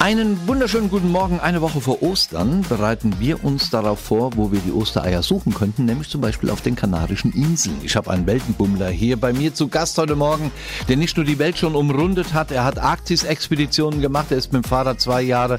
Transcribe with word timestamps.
Einen 0.00 0.48
wunderschönen 0.48 0.88
guten 0.88 1.10
Morgen. 1.12 1.40
Eine 1.40 1.60
Woche 1.60 1.82
vor 1.82 2.02
Ostern 2.02 2.64
bereiten 2.66 3.16
wir 3.18 3.44
uns 3.44 3.68
darauf 3.68 4.00
vor, 4.00 4.34
wo 4.34 4.50
wir 4.50 4.60
die 4.60 4.72
Ostereier 4.72 5.22
suchen 5.22 5.52
könnten, 5.52 5.84
nämlich 5.84 6.08
zum 6.08 6.22
Beispiel 6.22 6.48
auf 6.48 6.62
den 6.62 6.74
Kanarischen 6.74 7.34
Inseln. 7.34 7.76
Ich 7.82 7.96
habe 7.96 8.10
einen 8.10 8.26
Weltenbummler 8.26 8.88
hier 8.88 9.18
bei 9.18 9.34
mir 9.34 9.52
zu 9.52 9.68
Gast 9.68 9.98
heute 9.98 10.16
Morgen, 10.16 10.52
der 10.88 10.96
nicht 10.96 11.18
nur 11.18 11.26
die 11.26 11.38
Welt 11.38 11.58
schon 11.58 11.76
umrundet 11.76 12.32
hat, 12.32 12.50
er 12.50 12.64
hat 12.64 12.78
Arktis-Expeditionen 12.78 14.00
gemacht, 14.00 14.28
er 14.30 14.38
ist 14.38 14.54
mit 14.54 14.64
dem 14.64 14.68
Fahrrad 14.68 15.02
zwei 15.02 15.20
Jahre 15.20 15.58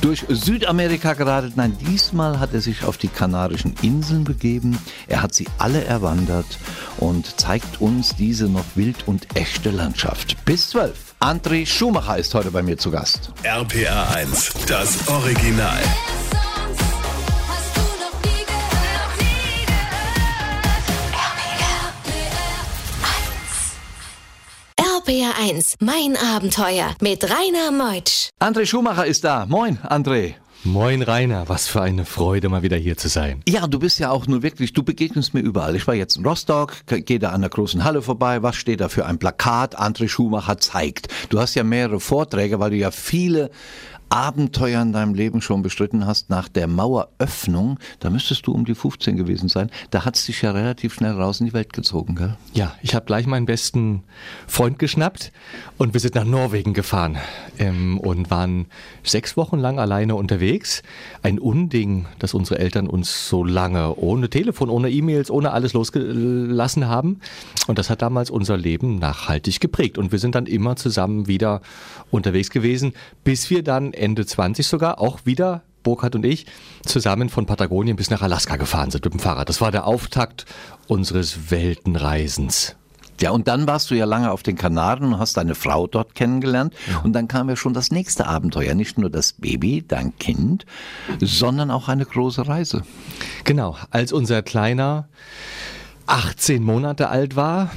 durch 0.00 0.24
Südamerika 0.28 1.14
geradelt. 1.14 1.56
Nein, 1.56 1.78
diesmal 1.88 2.40
hat 2.40 2.54
er 2.54 2.60
sich 2.60 2.82
auf 2.82 2.96
die 2.98 3.06
Kanarischen 3.06 3.72
Inseln 3.82 4.24
begeben. 4.24 4.80
Er 5.06 5.22
hat 5.22 5.32
sie 5.32 5.46
alle 5.58 5.84
erwandert 5.84 6.58
und 6.96 7.38
zeigt 7.38 7.80
uns 7.80 8.16
diese 8.16 8.48
noch 8.48 8.64
wild 8.74 9.06
und 9.06 9.36
echte 9.36 9.70
Landschaft. 9.70 10.44
Bis 10.44 10.70
zwölf. 10.70 11.05
André 11.26 11.66
Schumacher 11.66 12.18
ist 12.18 12.32
heute 12.36 12.52
bei 12.52 12.62
mir 12.62 12.78
zu 12.78 12.92
Gast. 12.92 13.32
RPR 13.42 14.14
1, 14.14 14.52
das 14.68 15.08
Original. 15.08 15.82
Hast 17.48 17.76
du 17.76 17.80
noch 17.80 18.14
nie 18.22 18.44
gehört? 18.46 19.10
Nie 19.18 19.66
gehört? 19.66 20.14
RPR 24.78 25.34
1, 25.50 25.74
mein 25.80 26.16
Abenteuer 26.16 26.94
mit 27.00 27.24
Rainer 27.24 27.72
Meutsch. 27.72 28.30
André 28.38 28.64
Schumacher 28.64 29.06
ist 29.06 29.24
da. 29.24 29.46
Moin, 29.46 29.80
André. 29.82 30.34
Moin 30.64 31.02
Rainer, 31.02 31.48
was 31.48 31.68
für 31.68 31.80
eine 31.80 32.04
Freude, 32.04 32.48
mal 32.48 32.62
wieder 32.62 32.76
hier 32.76 32.96
zu 32.96 33.08
sein. 33.08 33.42
Ja, 33.48 33.66
du 33.66 33.78
bist 33.78 33.98
ja 34.00 34.10
auch 34.10 34.26
nur 34.26 34.42
wirklich, 34.42 34.72
du 34.72 34.82
begegnest 34.82 35.32
mir 35.32 35.40
überall. 35.40 35.76
Ich 35.76 35.86
war 35.86 35.94
jetzt 35.94 36.16
in 36.16 36.26
Rostock, 36.26 36.74
gehe 36.86 37.18
da 37.18 37.30
an 37.30 37.42
der 37.42 37.50
großen 37.50 37.84
Halle 37.84 38.02
vorbei. 38.02 38.42
Was 38.42 38.56
steht 38.56 38.80
da 38.80 38.88
für 38.88 39.06
ein 39.06 39.18
Plakat? 39.18 39.78
André 39.78 40.08
Schumacher 40.08 40.58
zeigt. 40.58 41.08
Du 41.28 41.38
hast 41.38 41.54
ja 41.54 41.62
mehrere 41.62 42.00
Vorträge, 42.00 42.58
weil 42.58 42.70
du 42.70 42.76
ja 42.76 42.90
viele 42.90 43.50
Abenteuer 44.08 44.82
in 44.82 44.92
deinem 44.92 45.14
Leben 45.14 45.40
schon 45.40 45.62
bestritten 45.62 46.06
hast. 46.06 46.30
Nach 46.30 46.48
der 46.48 46.68
Maueröffnung, 46.68 47.78
da 48.00 48.10
müsstest 48.10 48.46
du 48.46 48.52
um 48.52 48.64
die 48.64 48.74
15 48.74 49.16
gewesen 49.16 49.48
sein, 49.48 49.70
da 49.90 50.04
hat 50.04 50.16
es 50.16 50.26
dich 50.26 50.42
ja 50.42 50.52
relativ 50.52 50.94
schnell 50.94 51.12
raus 51.12 51.40
in 51.40 51.46
die 51.46 51.52
Welt 51.52 51.72
gezogen, 51.72 52.14
gell? 52.14 52.36
Ja, 52.54 52.74
ich 52.82 52.94
habe 52.94 53.06
gleich 53.06 53.26
meinen 53.26 53.46
besten 53.46 54.04
Freund 54.46 54.78
geschnappt 54.78 55.32
und 55.76 55.92
wir 55.92 56.00
sind 56.00 56.14
nach 56.14 56.24
Norwegen 56.24 56.72
gefahren 56.72 57.18
ähm, 57.58 57.98
und 57.98 58.30
waren 58.30 58.66
sechs 59.02 59.36
Wochen 59.36 59.58
lang 59.58 59.78
alleine 59.78 60.14
unterwegs. 60.14 60.82
Ein 61.22 61.38
Unding, 61.38 62.06
dass 62.18 62.34
unsere 62.34 62.60
Eltern 62.60 62.86
uns 62.86 63.28
so 63.28 63.44
lange 63.44 63.96
ohne 63.96 64.30
Telefon, 64.30 64.70
ohne 64.70 64.90
E-Mails, 64.90 65.30
ohne 65.30 65.52
alles 65.52 65.72
losgelassen 65.72 66.86
haben. 66.86 67.20
Und 67.66 67.78
das 67.78 67.90
hat 67.90 68.02
damals 68.02 68.30
unser 68.30 68.56
Leben 68.56 68.98
nachhaltig 68.98 69.60
geprägt. 69.60 69.98
Und 69.98 70.12
wir 70.12 70.18
sind 70.18 70.34
dann 70.34 70.46
immer 70.46 70.76
zusammen 70.76 71.26
wieder 71.26 71.60
unterwegs 72.10 72.50
gewesen, 72.50 72.92
bis 73.24 73.50
wir 73.50 73.62
dann 73.62 73.92
Ende 73.96 74.26
20 74.26 74.66
sogar 74.66 75.00
auch 75.00 75.20
wieder 75.24 75.62
Burkhard 75.82 76.16
und 76.16 76.24
ich 76.24 76.46
zusammen 76.84 77.28
von 77.28 77.46
Patagonien 77.46 77.96
bis 77.96 78.10
nach 78.10 78.22
Alaska 78.22 78.56
gefahren 78.56 78.90
sind 78.90 79.04
mit 79.04 79.14
dem 79.14 79.20
Fahrrad. 79.20 79.48
Das 79.48 79.60
war 79.60 79.70
der 79.70 79.86
Auftakt 79.86 80.44
unseres 80.88 81.50
Weltenreisens. 81.50 82.74
Ja, 83.20 83.30
und 83.30 83.48
dann 83.48 83.66
warst 83.66 83.90
du 83.90 83.94
ja 83.94 84.04
lange 84.04 84.30
auf 84.30 84.42
den 84.42 84.56
Kanaren 84.56 85.04
und 85.04 85.18
hast 85.18 85.36
deine 85.36 85.54
Frau 85.54 85.86
dort 85.86 86.14
kennengelernt. 86.14 86.74
Und 87.02 87.14
dann 87.14 87.28
kam 87.28 87.48
ja 87.48 87.56
schon 87.56 87.72
das 87.72 87.90
nächste 87.90 88.26
Abenteuer. 88.26 88.74
Nicht 88.74 88.98
nur 88.98 89.08
das 89.08 89.32
Baby, 89.32 89.84
dein 89.86 90.18
Kind, 90.18 90.66
sondern 91.20 91.70
auch 91.70 91.88
eine 91.88 92.04
große 92.04 92.46
Reise. 92.46 92.82
Genau, 93.44 93.76
als 93.90 94.12
unser 94.12 94.42
Kleiner 94.42 95.08
18 96.06 96.62
Monate 96.62 97.08
alt 97.08 97.36
war 97.36 97.70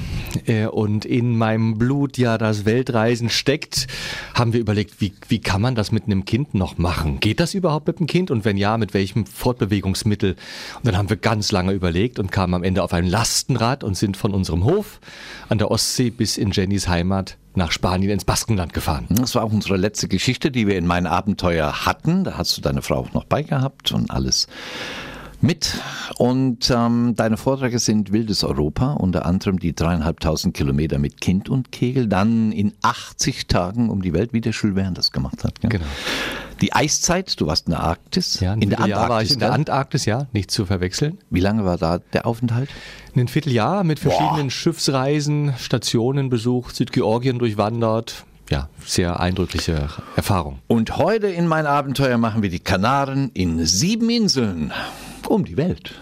äh, 0.46 0.66
und 0.66 1.06
in 1.06 1.38
meinem 1.38 1.78
Blut 1.78 2.18
ja 2.18 2.38
das 2.38 2.66
Weltreisen 2.66 3.30
steckt, 3.30 3.88
haben 4.34 4.54
wir 4.54 4.60
überlegt, 4.60 5.02
wie, 5.02 5.14
wie 5.28 5.40
kann 5.40 5.62
man 5.62 5.76
das 5.76 5.92
mit 5.92 6.06
einem 6.06 6.26
Kind 6.26 6.54
noch 6.54 6.78
machen? 6.78 7.20
Geht 7.20 7.40
das 7.40 7.54
überhaupt 7.54 7.88
mit 7.88 8.00
dem 8.00 8.08
Kind? 8.08 8.32
Und 8.32 8.46
wenn 8.46 8.58
ja, 8.58 8.78
mit 8.78 8.94
welchem 8.94 9.26
Fortbewegungsmittel? 9.26 10.36
Und 10.78 10.88
dann 10.88 10.98
haben 10.98 11.10
wir 11.10 11.18
ganz 11.18 11.52
lange 11.52 11.74
überlegt 11.74 12.20
und 12.20 12.32
kamen 12.32 12.54
am 12.54 12.64
Ende 12.64 12.84
auf 12.84 12.94
ein 12.94 13.08
Lastenrad 13.08 13.84
und 13.84 13.98
sind 13.98 14.18
von 14.18 14.34
unserem 14.34 14.64
Hof 14.64 15.00
an 15.50 15.58
der 15.58 15.72
Ostsee 15.72 16.10
bis 16.10 16.38
in 16.38 16.52
Jennys 16.52 16.88
Heimat 16.88 17.38
nach 17.56 17.72
Spanien 17.72 18.12
ins 18.12 18.26
Baskenland 18.26 18.74
gefahren. 18.74 19.08
Das 19.10 19.36
war 19.36 19.44
auch 19.44 19.52
unsere 19.52 19.78
letzte 19.78 20.08
Geschichte, 20.08 20.52
die 20.52 20.68
wir 20.68 20.78
in 20.78 20.88
mein 20.88 21.08
Abenteuer 21.08 21.86
hatten. 21.86 22.24
Da 22.24 22.38
hast 22.38 22.56
du 22.58 22.62
deine 22.62 22.82
Frau 22.82 22.98
auch 22.98 23.14
noch 23.14 23.26
bei 23.26 23.44
gehabt 23.44 23.92
und 23.92 24.12
alles 24.12 24.48
mit. 25.42 25.80
Und 26.18 26.70
ähm, 26.70 27.14
deine 27.16 27.38
Vorträge 27.38 27.80
sind 27.80 28.12
Wildes 28.12 28.44
Europa, 28.44 28.94
unter 28.94 29.26
anderem 29.26 29.60
die 29.60 29.74
dreieinhalbtausend 29.74 30.54
Kilometer 30.54 31.00
mit 31.00 31.22
Kind 31.22 31.50
und 31.50 31.72
Kegel, 31.72 32.08
dann 32.08 32.52
in 32.52 32.74
80 32.82 33.48
Tagen 33.48 33.90
um 33.90 34.02
die 34.02 34.14
Welt, 34.14 34.34
wie 34.34 34.42
der 34.42 34.52
Jules 34.52 34.76
Verne 34.76 34.94
das 34.94 35.12
gemacht 35.12 35.44
hat. 35.44 35.62
gell? 35.62 35.70
Genau. 35.70 35.86
Die 36.62 36.74
Eiszeit, 36.74 37.40
du 37.40 37.48
warst 37.48 37.68
in 37.68 37.72
der 37.72 37.80
Arktis, 37.84 38.42
Ja, 38.42 38.54
in 38.54 38.70
der 38.70 38.80
Vierteljahr 38.80 39.10
war 39.10 39.22
ich 39.22 39.32
Antarktis. 39.32 39.34
in 39.34 39.40
der? 39.40 39.54
Antarktis, 39.54 40.06
ja, 40.06 40.28
nicht 40.34 40.52
zu 40.52 40.66
verwechseln. 40.66 41.18
Wie 41.30 41.40
lange 41.40 41.64
war 41.64 41.78
da 41.78 42.00
der 42.00 42.26
Aufenthalt? 42.26 42.70
Ein 43.16 43.30
Vierteljahr 43.30 43.86
mit 43.86 44.00
verschiedenen 44.00 44.50
Schiffsreisen, 44.50 45.54
Stationen 45.58 46.30
besucht, 46.30 46.76
Südgeorgien 46.76 47.40
durchwandert. 47.40 48.26
Ja, 48.50 48.68
sehr 48.84 49.20
eindrückliche 49.20 49.88
Erfahrung. 50.18 50.60
Und 50.68 50.98
heute 50.98 51.28
in 51.28 51.48
mein 51.48 51.66
Abenteuer 51.66 52.18
machen 52.18 52.42
wir 52.42 52.50
die 52.50 52.60
Kanaren 52.60 53.30
in 53.34 53.64
sieben 53.66 54.10
Inseln 54.10 54.74
um 55.28 55.46
die 55.46 55.58
Welt. 55.58 55.94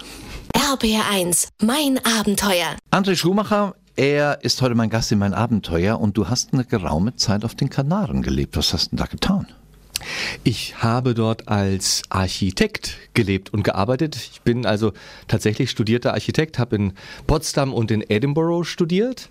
RPR 0.53 1.09
1, 1.11 1.50
mein 1.61 2.00
Abenteuer. 2.05 2.75
André 2.91 3.16
Schumacher, 3.16 3.75
er 3.95 4.44
ist 4.44 4.61
heute 4.61 4.75
mein 4.75 4.89
Gast 4.89 5.11
in 5.11 5.19
mein 5.19 5.33
Abenteuer 5.33 6.00
und 6.00 6.17
du 6.17 6.29
hast 6.29 6.53
eine 6.53 6.66
geraume 6.66 7.16
Zeit 7.16 7.44
auf 7.44 7.56
den 7.56 7.69
Kanaren 7.69 8.22
gelebt. 8.22 8.57
Was 8.57 8.73
hast 8.73 8.88
du 8.88 8.89
denn 8.91 8.97
da 8.97 9.06
getan? 9.06 9.47
Ich 10.44 10.75
habe 10.83 11.13
dort 11.13 11.47
als 11.47 12.03
Architekt 12.09 12.97
gelebt 13.13 13.51
und 13.53 13.63
gearbeitet. 13.63 14.16
Ich 14.16 14.41
bin 14.41 14.66
also 14.66 14.94
tatsächlich 15.27 15.72
studierter 15.72 16.13
Architekt, 16.13 16.59
habe 16.59 16.75
in 16.75 16.94
Potsdam 17.25 17.73
und 17.73 17.91
in 17.91 18.03
Edinburgh 18.07 18.63
studiert 18.63 19.29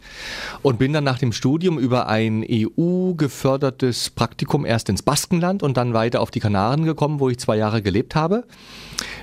und 0.63 0.79
bin 0.79 0.93
dann 0.93 1.05
nach 1.05 1.19
dem 1.19 1.33
Studium 1.33 1.79
über 1.79 2.09
ein 2.09 2.45
EU-gefördertes 2.49 4.11
Praktikum 4.11 4.67
erst 4.67 4.89
ins 4.89 5.03
Baskenland 5.03 5.63
und 5.63 5.77
dann 5.77 5.95
weiter 5.95 6.21
auf 6.21 6.31
die 6.31 6.41
Kanaren 6.41 6.85
gekommen, 6.85 7.21
wo 7.21 7.29
ich 7.29 7.39
zwei 7.39 7.57
Jahre 7.57 7.83
gelebt 7.83 8.15
habe. 8.15 8.45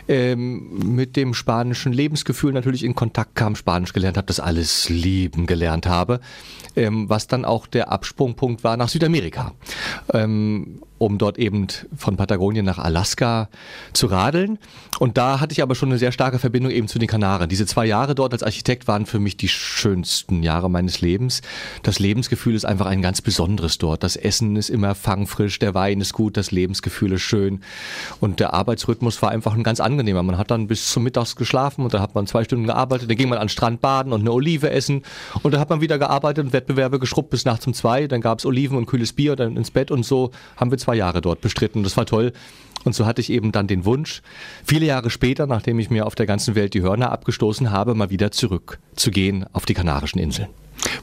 Ähm, 0.07 0.95
mit 0.95 1.15
dem 1.15 1.33
spanischen 1.33 1.93
Lebensgefühl 1.93 2.53
natürlich 2.53 2.83
in 2.83 2.95
Kontakt 2.95 3.35
kam, 3.35 3.55
Spanisch 3.55 3.93
gelernt 3.93 4.17
habe, 4.17 4.27
das 4.27 4.39
alles 4.39 4.89
lieben 4.89 5.45
gelernt 5.45 5.87
habe, 5.87 6.19
ähm, 6.75 7.09
was 7.09 7.27
dann 7.27 7.45
auch 7.45 7.67
der 7.67 7.91
Absprungpunkt 7.91 8.63
war 8.63 8.77
nach 8.77 8.89
Südamerika. 8.89 9.53
Ähm, 10.13 10.81
um 11.03 11.17
dort 11.17 11.37
eben 11.37 11.67
von 11.95 12.17
Patagonien 12.17 12.65
nach 12.65 12.79
Alaska 12.79 13.49
zu 13.91 14.07
radeln. 14.07 14.57
Und 14.99 15.17
da 15.17 15.39
hatte 15.39 15.51
ich 15.51 15.61
aber 15.61 15.75
schon 15.75 15.89
eine 15.89 15.97
sehr 15.97 16.11
starke 16.11 16.39
Verbindung 16.39 16.71
eben 16.71 16.87
zu 16.87 16.97
den 16.97 17.09
Kanaren. 17.09 17.49
Diese 17.49 17.65
zwei 17.65 17.85
Jahre 17.85 18.15
dort 18.15 18.33
als 18.33 18.43
Architekt 18.43 18.87
waren 18.87 19.05
für 19.05 19.19
mich 19.19 19.35
die 19.35 19.49
schönsten 19.49 20.43
Jahre 20.43 20.69
meines 20.69 21.01
Lebens. 21.01 21.41
Das 21.83 21.99
Lebensgefühl 21.99 22.55
ist 22.55 22.65
einfach 22.65 22.85
ein 22.85 23.01
ganz 23.01 23.21
besonderes 23.21 23.77
dort. 23.77 24.03
Das 24.03 24.15
Essen 24.15 24.55
ist 24.55 24.69
immer 24.69 24.95
fangfrisch, 24.95 25.59
der 25.59 25.73
Wein 25.73 25.99
ist 25.99 26.13
gut, 26.13 26.37
das 26.37 26.51
Lebensgefühl 26.51 27.13
ist 27.13 27.21
schön. 27.21 27.61
Und 28.19 28.39
der 28.39 28.53
Arbeitsrhythmus 28.53 29.21
war 29.21 29.31
einfach 29.31 29.53
ein 29.53 29.62
ganz 29.63 29.79
angenehmer. 29.79 30.23
Man 30.23 30.37
hat 30.37 30.51
dann 30.51 30.67
bis 30.67 30.91
zum 30.91 31.03
Mittags 31.03 31.35
geschlafen 31.35 31.83
und 31.83 31.93
dann 31.93 32.01
hat 32.01 32.15
man 32.15 32.27
zwei 32.27 32.43
Stunden 32.43 32.65
gearbeitet, 32.65 33.09
dann 33.09 33.17
ging 33.17 33.29
man 33.29 33.37
an 33.39 33.45
den 33.45 33.49
Strand 33.49 33.81
baden 33.81 34.13
und 34.13 34.21
eine 34.21 34.31
Olive 34.31 34.69
essen 34.69 35.03
und 35.41 35.53
dann 35.53 35.61
hat 35.61 35.69
man 35.69 35.81
wieder 35.81 35.97
gearbeitet 35.99 36.45
und 36.45 36.53
Wettbewerbe 36.53 36.99
geschrubbt 36.99 37.29
bis 37.29 37.45
nachts 37.45 37.65
um 37.67 37.73
zwei. 37.73 38.07
Dann 38.07 38.21
gab 38.21 38.39
es 38.39 38.45
Oliven 38.45 38.77
und 38.77 38.85
kühles 38.85 39.13
Bier, 39.13 39.35
dann 39.35 39.57
ins 39.57 39.71
Bett 39.71 39.91
und 39.91 40.05
so 40.05 40.31
haben 40.57 40.71
wir 40.71 40.77
zwei 40.77 40.95
Jahre 40.95 41.21
dort 41.21 41.41
bestritten. 41.41 41.83
Das 41.83 41.97
war 41.97 42.05
toll. 42.05 42.33
Und 42.85 42.93
so 42.93 43.05
hatte 43.05 43.21
ich 43.21 43.29
eben 43.31 43.53
dann 43.53 43.67
den 43.67 43.85
Wunsch, 43.85 44.21
viele 44.65 44.85
Jahre 44.85 45.09
später, 45.09 45.47
nachdem 45.47 45.79
ich 45.79 45.89
mir 45.89 46.05
auf 46.05 46.15
der 46.15 46.25
ganzen 46.25 46.53
Welt 46.55 46.73
die 46.73 46.81
Hörner 46.81 47.11
abgestoßen 47.13 47.71
habe, 47.71 47.95
mal 47.95 48.09
wieder 48.09 48.31
zurückzugehen 48.31 49.45
auf 49.53 49.65
die 49.65 49.73
Kanarischen 49.73 50.19
Inseln. 50.19 50.49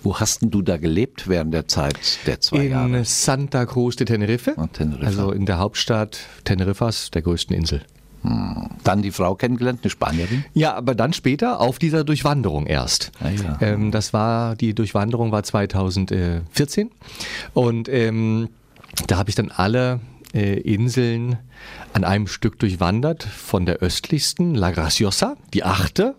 Wo 0.02 0.18
hast 0.18 0.42
denn 0.42 0.50
du 0.50 0.60
da 0.60 0.76
gelebt 0.76 1.26
während 1.28 1.54
der 1.54 1.66
Zeit 1.68 1.96
der 2.26 2.40
zwei 2.40 2.64
Jahre? 2.66 2.98
In 2.98 3.04
Santa 3.04 3.64
Cruz 3.64 3.96
de 3.96 4.04
Tenerife, 4.06 4.54
Ah, 4.58 4.66
Teneriffa. 4.66 5.06
also 5.06 5.32
in 5.32 5.46
der 5.46 5.58
Hauptstadt 5.58 6.18
Teneriffas, 6.44 7.10
der 7.12 7.22
größten 7.22 7.56
Insel. 7.56 7.82
Dann 8.22 9.02
die 9.02 9.12
Frau 9.12 9.34
kennengelernt, 9.34 9.80
eine 9.82 9.90
Spanierin? 9.90 10.44
Ja, 10.52 10.74
aber 10.74 10.94
dann 10.94 11.12
später 11.12 11.60
auf 11.60 11.78
dieser 11.78 12.04
Durchwanderung 12.04 12.66
erst. 12.66 13.12
Ah, 13.20 13.30
ja. 13.30 13.58
ähm, 13.60 13.90
das 13.90 14.12
war, 14.12 14.56
die 14.56 14.74
Durchwanderung 14.74 15.32
war 15.32 15.42
2014 15.42 16.90
und 17.54 17.88
ähm, 17.88 18.48
da 19.06 19.16
habe 19.16 19.30
ich 19.30 19.36
dann 19.36 19.50
alle 19.50 20.00
Inseln 20.32 21.38
an 21.92 22.04
einem 22.04 22.26
Stück 22.26 22.58
durchwandert, 22.58 23.24
von 23.24 23.66
der 23.66 23.78
östlichsten, 23.78 24.54
La 24.54 24.70
Graciosa, 24.70 25.36
die 25.52 25.64
achte, 25.64 26.14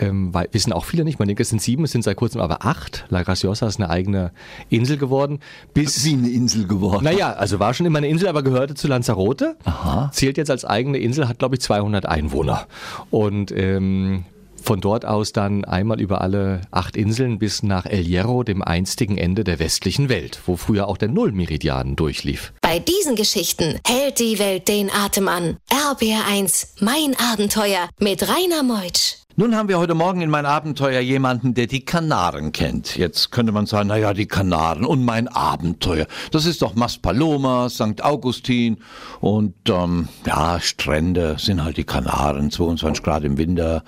ähm, 0.00 0.34
weil, 0.34 0.48
wissen 0.52 0.72
auch 0.72 0.84
viele 0.84 1.04
nicht, 1.04 1.18
man 1.18 1.28
denkt, 1.28 1.40
es 1.40 1.50
sind 1.50 1.62
sieben, 1.62 1.84
es 1.84 1.92
sind 1.92 2.02
seit 2.02 2.16
kurzem 2.16 2.40
aber 2.40 2.66
acht. 2.66 3.06
La 3.10 3.22
Graciosa 3.22 3.66
ist 3.66 3.78
eine 3.78 3.90
eigene 3.90 4.32
Insel 4.70 4.96
geworden, 4.96 5.38
bis 5.72 6.04
Wie 6.04 6.14
eine 6.14 6.28
Insel 6.28 6.66
geworden. 6.66 7.04
naja, 7.04 7.32
also 7.32 7.60
war 7.60 7.74
schon 7.74 7.86
immer 7.86 7.98
eine 7.98 8.08
Insel, 8.08 8.28
aber 8.28 8.42
gehörte 8.42 8.74
zu 8.74 8.88
Lanzarote. 8.88 9.56
Aha. 9.64 10.10
Zählt 10.12 10.36
jetzt 10.36 10.50
als 10.50 10.64
eigene 10.64 10.98
Insel, 10.98 11.28
hat 11.28 11.38
glaube 11.38 11.54
ich 11.54 11.60
200 11.60 12.06
Einwohner. 12.06 12.66
Und 13.10 13.52
ähm, 13.52 14.24
von 14.64 14.80
dort 14.80 15.04
aus 15.04 15.32
dann 15.32 15.64
einmal 15.64 16.00
über 16.00 16.20
alle 16.20 16.62
acht 16.70 16.96
Inseln 16.96 17.38
bis 17.38 17.62
nach 17.62 17.86
El 17.86 18.02
Hierro, 18.02 18.42
dem 18.42 18.62
einstigen 18.62 19.18
Ende 19.18 19.44
der 19.44 19.58
westlichen 19.58 20.08
Welt, 20.08 20.40
wo 20.46 20.56
früher 20.56 20.88
auch 20.88 20.96
der 20.96 21.08
Nullmeridian 21.08 21.96
durchlief. 21.96 22.52
Bei 22.60 22.78
diesen 22.78 23.16
Geschichten 23.16 23.78
hält 23.86 24.18
die 24.18 24.38
Welt 24.38 24.68
den 24.68 24.90
Atem 24.90 25.28
an. 25.28 25.56
RBR1, 25.70 26.80
mein 26.80 27.14
Abenteuer 27.32 27.88
mit 27.98 28.28
Rainer 28.28 28.62
Meutsch. 28.62 29.23
Nun 29.36 29.56
haben 29.56 29.68
wir 29.68 29.80
heute 29.80 29.94
Morgen 29.94 30.20
in 30.20 30.30
mein 30.30 30.46
Abenteuer 30.46 31.00
jemanden, 31.00 31.54
der 31.54 31.66
die 31.66 31.84
Kanaren 31.84 32.52
kennt. 32.52 32.96
Jetzt 32.96 33.32
könnte 33.32 33.50
man 33.50 33.66
sagen, 33.66 33.88
naja, 33.88 34.14
die 34.14 34.26
Kanaren 34.26 34.84
und 34.84 35.04
mein 35.04 35.26
Abenteuer. 35.26 36.06
Das 36.30 36.46
ist 36.46 36.62
doch 36.62 36.76
Maspaloma, 36.76 37.68
St. 37.68 38.04
Augustin 38.04 38.78
und 39.20 39.56
ähm, 39.68 40.08
ja, 40.24 40.60
Strände 40.60 41.34
sind 41.40 41.64
halt 41.64 41.78
die 41.78 41.84
Kanaren. 41.84 42.52
22 42.52 43.02
Grad 43.02 43.24
im 43.24 43.36
Winter, 43.36 43.82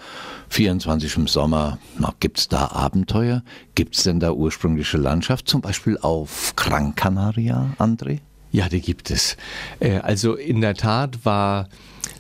24 0.49 1.17
im 1.17 1.29
Sommer. 1.29 1.79
Na, 1.97 2.13
gibt's 2.19 2.49
da 2.49 2.73
Abenteuer? 2.73 3.45
Gibt's 3.77 4.03
denn 4.03 4.19
da 4.19 4.33
ursprüngliche 4.33 4.97
Landschaft? 4.97 5.47
Zum 5.47 5.61
Beispiel 5.61 5.97
auf 5.97 6.55
Gran 6.57 6.97
Canaria, 6.97 7.71
André? 7.79 8.19
Ja, 8.57 8.71
die 8.71 8.81
gibt 8.81 9.11
es. 9.11 9.37
Äh, 9.81 9.99
Also 9.99 10.35
in 10.35 10.63
der 10.63 10.73
Tat 10.73 11.27
war 11.27 11.69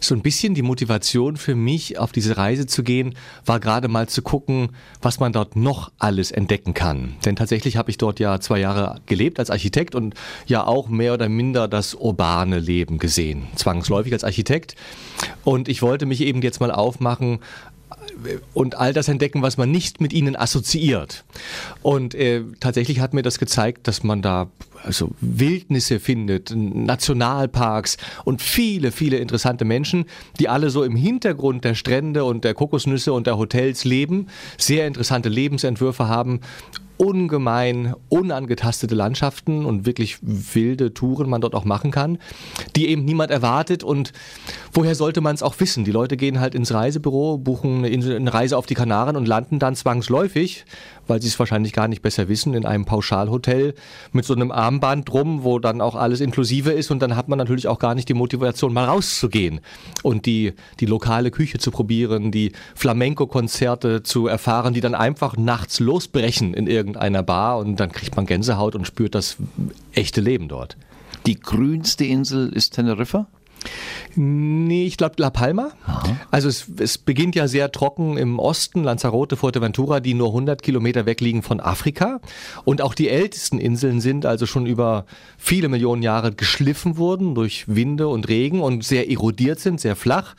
so 0.00 0.15
ein 0.15 0.21
bisschen 0.21 0.53
die 0.53 0.61
Motivation 0.61 1.38
für 1.38 1.55
mich, 1.55 1.99
auf 1.99 2.12
diese 2.12 2.37
Reise 2.37 2.67
zu 2.67 2.83
gehen, 2.83 3.15
war 3.47 3.59
gerade 3.59 3.88
mal 3.88 4.06
zu 4.06 4.21
gucken, 4.21 4.69
was 5.00 5.19
man 5.19 5.33
dort 5.33 5.56
noch 5.56 5.91
alles 5.99 6.31
entdecken 6.31 6.75
kann. 6.75 7.17
Denn 7.25 7.37
tatsächlich 7.37 7.79
habe 7.79 7.91
ich 7.91 7.97
dort 7.97 8.21
ja 8.21 8.38
zwei 8.38 8.59
Jahre 8.59 9.00
gelebt 9.06 9.38
als 9.38 9.49
Architekt 9.49 9.94
und 9.94 10.15
ja 10.47 10.67
auch 10.67 10.88
mehr 10.91 11.15
oder 11.15 11.31
minder 11.31 11.69
das 11.69 11.94
urbane 11.94 12.59
Leben 12.59 12.99
gesehen, 12.99 13.47
zwangsläufig 13.55 14.12
als 14.12 14.23
Architekt. 14.23 14.77
Und 15.43 15.71
ich 15.71 15.81
wollte 15.81 16.05
mich 16.05 16.21
eben 16.21 16.43
jetzt 16.43 16.61
mal 16.61 16.71
aufmachen, 16.71 17.38
und 18.55 18.77
all 18.77 18.93
das 18.93 19.09
entdecken, 19.09 19.43
was 19.43 19.57
man 19.57 19.71
nicht 19.71 20.01
mit 20.01 20.13
ihnen 20.13 20.37
assoziiert. 20.37 21.25
Und 21.83 22.15
äh, 22.15 22.43
tatsächlich 22.61 23.01
hat 23.01 23.15
mir 23.15 23.23
das 23.23 23.39
gezeigt, 23.39 23.87
dass 23.89 24.03
man 24.03 24.23
da 24.23 24.49
also 24.83 25.11
Wildnisse 25.21 25.99
findet, 26.01 26.53
Nationalparks 26.55 27.97
und 28.25 28.41
viele, 28.41 28.93
viele 28.93 29.19
interessante 29.19 29.65
Menschen, 29.65 30.07
die 30.39 30.49
alle 30.49 30.71
so 30.71 30.85
im 30.85 30.97
Hintergrund 30.97 31.65
der 31.65 31.75
Strände 31.75 32.25
und 32.25 32.45
der 32.45 32.55
Kokosnüsse 32.55 33.13
und 33.13 33.27
der 33.27 33.39
Hotels 33.39 33.85
leben, 33.85 34.29
sehr 34.59 34.87
interessante 34.87 35.29
Lebensentwürfe 35.29 36.09
haben 36.09 36.41
ungemein 36.97 37.95
unangetastete 38.09 38.95
Landschaften 38.95 39.65
und 39.65 39.87
wirklich 39.87 40.19
wilde 40.23 40.95
Touren 40.95 41.29
man 41.29 41.41
dort 41.41 41.55
auch 41.55 41.65
machen 41.65 41.91
kann, 41.91 42.19
die 42.75 42.89
eben 42.89 43.05
niemand 43.05 43.31
erwartet 43.31 43.85
und 43.85 44.13
woher 44.73 44.95
sollte 44.95 45.21
man 45.21 45.35
es 45.35 45.43
auch 45.43 45.59
wissen? 45.61 45.85
Die 45.85 45.93
Leute 45.93 46.17
gehen 46.17 46.41
halt 46.41 46.55
ins 46.55 46.73
Reisebüro, 46.73 47.39
buchen 47.39 47.85
eine, 47.85 48.33
Reise 48.33 48.57
auf 48.57 48.67
die 48.67 48.75
Kanaren 48.75 49.17
und 49.17 49.27
landen 49.27 49.59
dann 49.59 49.75
zwangsläufig, 49.75 50.65
weil 51.07 51.23
sie 51.23 51.29
es 51.29 51.39
wahrscheinlich 51.39 51.73
gar 51.73 51.89
nicht 51.89 52.03
besser 52.03 52.29
wissen, 52.29 52.55
in 52.55 52.67
einem 52.67 52.85
Pauschalhotel 52.85 53.75
mit 54.13 54.25
so 54.25 54.35
einem 54.35 54.51
Armband 54.51 55.09
drum, 55.09 55.45
wo 55.45 55.59
dann 55.59 55.81
auch 55.81 55.95
alles 55.95 56.21
inklusive 56.21 56.73
ist 56.73 56.91
und 56.91 57.01
dann 57.01 57.17
hat 57.17 57.29
man 57.29 57.39
natürlich 57.39 57.69
auch 57.69 57.79
gar 57.79 57.95
nicht 57.95 58.09
die 58.09 58.15
Motivation, 58.15 58.73
mal 58.73 58.87
rauszugehen 58.87 59.61
und 60.03 60.27
die, 60.27 60.55
die 60.81 60.87
lokale 60.87 61.31
Küche 61.31 61.59
zu 61.59 61.71
probieren, 61.71 62.31
die 62.31 62.53
Flamenco-Konzerte 62.75 64.03
zu 64.03 64.27
erfahren, 64.27 64.75
die 64.75 64.81
dann 64.81 64.95
einfach 64.95 65.37
nachts 65.37 65.81
losbrechen 65.81 66.55
in 66.55 66.67
irgendeiner 66.87 67.23
Bar 67.23 67.59
und 67.59 67.77
dann 67.77 67.91
kriegt 67.91 68.17
man 68.17 68.27
Gänsehaut 68.27 68.75
und 68.75 68.87
spürt 68.87 69.15
das 69.15 69.37
echte 69.93 70.21
Leben 70.21 70.49
dort. 70.49 70.77
Die 71.27 71.38
grünste 71.38 72.05
Insel 72.05 72.49
ist 72.50 72.75
Teneriffa? 72.75 73.27
Nee, 74.15 74.87
ich 74.87 74.97
glaube 74.97 75.17
La 75.19 75.31
Palma. 75.31 75.71
Also 76.31 76.49
es, 76.49 76.67
es 76.79 76.99
beginnt 76.99 77.35
ja 77.35 77.49
sehr 77.49 77.73
trocken 77.73 78.17
im 78.17 78.38
Osten, 78.38 78.85
Lanzarote, 78.85 79.37
Fuerteventura, 79.37 79.99
die 79.99 80.15
nur 80.15 80.29
100 80.29 80.62
Kilometer 80.62 81.05
weg 81.05 81.21
liegen 81.21 81.43
von 81.43 81.59
Afrika. 81.59 82.21
Und 82.65 82.81
auch 82.81 82.94
die 82.94 83.09
ältesten 83.09 83.59
Inseln 83.59 84.00
sind 84.00 84.25
also 84.25 84.47
schon 84.47 84.67
über 84.67 85.05
viele 85.37 85.69
Millionen 85.69 86.03
Jahre 86.03 86.33
geschliffen 86.33 86.97
worden 86.97 87.35
durch 87.35 87.65
Winde 87.67 88.06
und 88.06 88.29
Regen 88.29 88.61
und 88.61 88.85
sehr 88.85 89.11
erodiert 89.11 89.59
sind, 89.59 89.81
sehr 89.81 89.97
flach. 89.97 90.37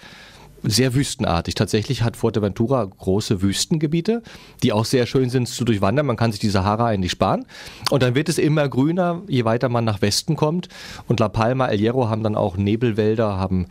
Sehr 0.69 0.93
wüstenartig. 0.93 1.55
Tatsächlich 1.55 2.03
hat 2.03 2.17
Fuerteventura 2.17 2.83
große 2.83 3.41
Wüstengebiete, 3.41 4.21
die 4.63 4.73
auch 4.73 4.83
sehr 4.83 5.05
schön 5.05 5.29
sind 5.29 5.47
zu 5.47 5.63
durchwandern. 5.63 6.05
Man 6.05 6.17
kann 6.17 6.31
sich 6.31 6.41
die 6.41 6.49
Sahara 6.49 6.87
eigentlich 6.87 7.11
sparen. 7.11 7.45
Und 7.89 8.03
dann 8.03 8.15
wird 8.15 8.27
es 8.27 8.37
immer 8.37 8.67
grüner, 8.67 9.21
je 9.27 9.45
weiter 9.45 9.69
man 9.69 9.85
nach 9.85 10.01
Westen 10.01 10.35
kommt. 10.35 10.67
Und 11.07 11.21
La 11.21 11.29
Palma, 11.29 11.67
El 11.67 11.77
Hierro 11.77 12.09
haben 12.09 12.21
dann 12.21 12.35
auch 12.35 12.57
Nebelwälder, 12.57 13.37
haben 13.37 13.67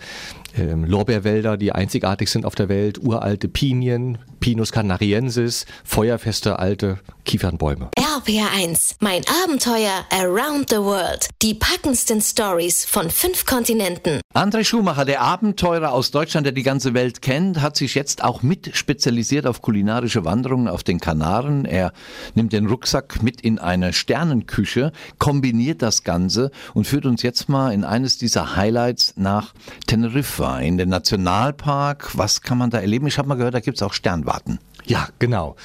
ähm, 0.57 0.85
Lorbeerwälder, 0.85 1.57
die 1.57 1.73
einzigartig 1.73 2.31
sind 2.31 2.45
auf 2.45 2.55
der 2.55 2.69
Welt, 2.69 2.99
uralte 3.03 3.49
Pinien, 3.49 4.19
Pinus 4.41 4.73
canariensis, 4.73 5.67
feuerfeste 5.85 6.59
alte 6.59 6.99
Kiefernbäume. 7.25 7.91
RPR1, 7.99 8.97
mein 9.01 9.23
Abenteuer 9.45 10.05
around 10.11 10.71
the 10.71 10.77
world. 10.77 11.29
Die 11.43 11.55
packendsten 11.55 12.21
Stories 12.21 12.85
von 12.85 13.11
fünf 13.11 13.45
Kontinenten. 13.45 14.21
André 14.35 14.65
Schumacher, 14.65 15.05
der 15.05 15.21
Abenteurer 15.21 15.93
aus 15.93 16.13
Deutschland, 16.13 16.47
der 16.47 16.53
die 16.53 16.63
ganze 16.63 16.95
Welt 16.95 17.23
kennt, 17.23 17.61
hat 17.61 17.77
sich 17.77 17.95
jetzt 17.95 18.23
auch 18.23 18.43
mit 18.43 18.77
spezialisiert 18.77 19.47
auf 19.47 19.63
kulinarische 19.63 20.25
Wanderungen 20.25 20.69
auf 20.69 20.85
den 20.85 21.01
Kanaren. 21.01 21.65
Er 21.65 21.93
nimmt 22.35 22.53
den 22.53 22.67
Rucksack 22.67 23.23
mit 23.23 23.41
in 23.41 23.59
eine 23.59 23.93
Sternenküche, 23.93 24.93
kombiniert 25.19 25.83
das 25.83 26.05
Ganze 26.05 26.51
und 26.75 26.87
führt 26.87 27.07
uns 27.07 27.23
jetzt 27.23 27.49
mal 27.49 27.73
in 27.73 27.85
eines 27.85 28.19
dieser 28.19 28.57
Highlights 28.57 29.15
nach 29.17 29.53
Teneriffa, 29.87 30.46
in 30.55 30.79
den 30.79 30.89
Nationalpark. 30.89 32.17
Was 32.17 32.43
kann 32.43 32.59
man 32.59 32.71
da 32.71 32.79
erleben? 32.79 33.07
Ich 33.07 33.19
habe 33.19 33.29
mal 33.29 33.35
gehört, 33.35 33.55
da 33.55 33.61
gibt 33.61 33.77
es 33.77 33.83
auch 33.83 33.93
Sternwarten. 33.93 34.59
Ja, 34.85 35.09
genau. 35.19 35.57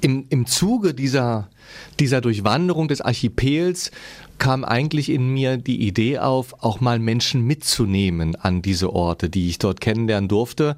Im, 0.00 0.26
im 0.28 0.46
Zuge 0.46 0.94
dieser, 0.94 1.48
dieser 2.00 2.20
Durchwanderung 2.20 2.88
des 2.88 3.00
Archipels 3.00 3.90
kam 4.38 4.64
eigentlich 4.64 5.10
in 5.10 5.32
mir 5.32 5.56
die 5.56 5.86
Idee 5.86 6.18
auf, 6.18 6.62
auch 6.62 6.80
mal 6.80 6.98
Menschen 6.98 7.42
mitzunehmen 7.42 8.36
an 8.36 8.62
diese 8.62 8.92
Orte, 8.92 9.30
die 9.30 9.48
ich 9.48 9.58
dort 9.58 9.80
kennenlernen 9.80 10.28
durfte 10.28 10.76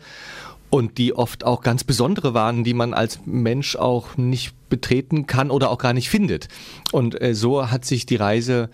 und 0.70 0.98
die 0.98 1.14
oft 1.14 1.44
auch 1.44 1.62
ganz 1.62 1.84
besondere 1.84 2.34
waren, 2.34 2.64
die 2.64 2.74
man 2.74 2.92
als 2.92 3.20
Mensch 3.24 3.76
auch 3.76 4.16
nicht 4.16 4.54
betreten 4.68 5.26
kann 5.26 5.50
oder 5.50 5.70
auch 5.70 5.78
gar 5.78 5.92
nicht 5.92 6.08
findet. 6.08 6.48
Und 6.92 7.20
äh, 7.20 7.34
so 7.34 7.70
hat 7.70 7.84
sich 7.84 8.06
die 8.06 8.16
Reise 8.16 8.70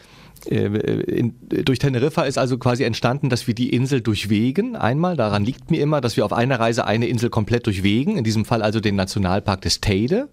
äh, 0.46 0.66
in, 0.66 1.34
durch 1.48 1.78
Teneriffa 1.78 2.22
ist 2.22 2.38
also 2.38 2.58
quasi 2.58 2.84
entstanden, 2.84 3.28
dass 3.28 3.46
wir 3.46 3.54
die 3.54 3.70
Insel 3.70 4.00
durchwegen. 4.00 4.76
Einmal, 4.76 5.16
daran 5.16 5.44
liegt 5.44 5.70
mir 5.70 5.80
immer, 5.80 6.00
dass 6.00 6.16
wir 6.16 6.24
auf 6.24 6.32
einer 6.32 6.58
Reise 6.58 6.86
eine 6.86 7.06
Insel 7.06 7.30
komplett 7.30 7.66
durchwegen. 7.66 8.16
In 8.16 8.24
diesem 8.24 8.44
Fall 8.44 8.62
also 8.62 8.80
den 8.80 8.96
Nationalpark 8.96 9.60
des 9.60 9.80
Teide. 9.80 10.28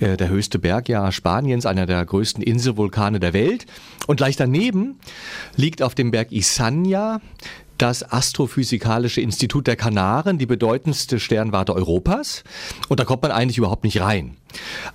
Äh, 0.00 0.16
Der 0.16 0.28
höchste 0.28 0.58
Berg 0.58 0.88
ja 0.88 1.10
Spaniens, 1.12 1.66
einer 1.66 1.86
der 1.86 2.04
größten 2.04 2.42
Inselvulkane 2.42 3.20
der 3.20 3.32
Welt. 3.32 3.66
Und 4.06 4.16
gleich 4.16 4.36
daneben 4.36 4.96
liegt 5.56 5.82
auf 5.82 5.94
dem 5.94 6.10
Berg 6.10 6.30
Isanya 6.32 7.20
das 7.84 8.02
Astrophysikalische 8.02 9.20
Institut 9.20 9.66
der 9.66 9.76
Kanaren, 9.76 10.38
die 10.38 10.46
bedeutendste 10.46 11.20
Sternwarte 11.20 11.74
Europas. 11.74 12.42
Und 12.88 12.98
da 12.98 13.04
kommt 13.04 13.20
man 13.20 13.30
eigentlich 13.30 13.58
überhaupt 13.58 13.84
nicht 13.84 14.00
rein. 14.00 14.38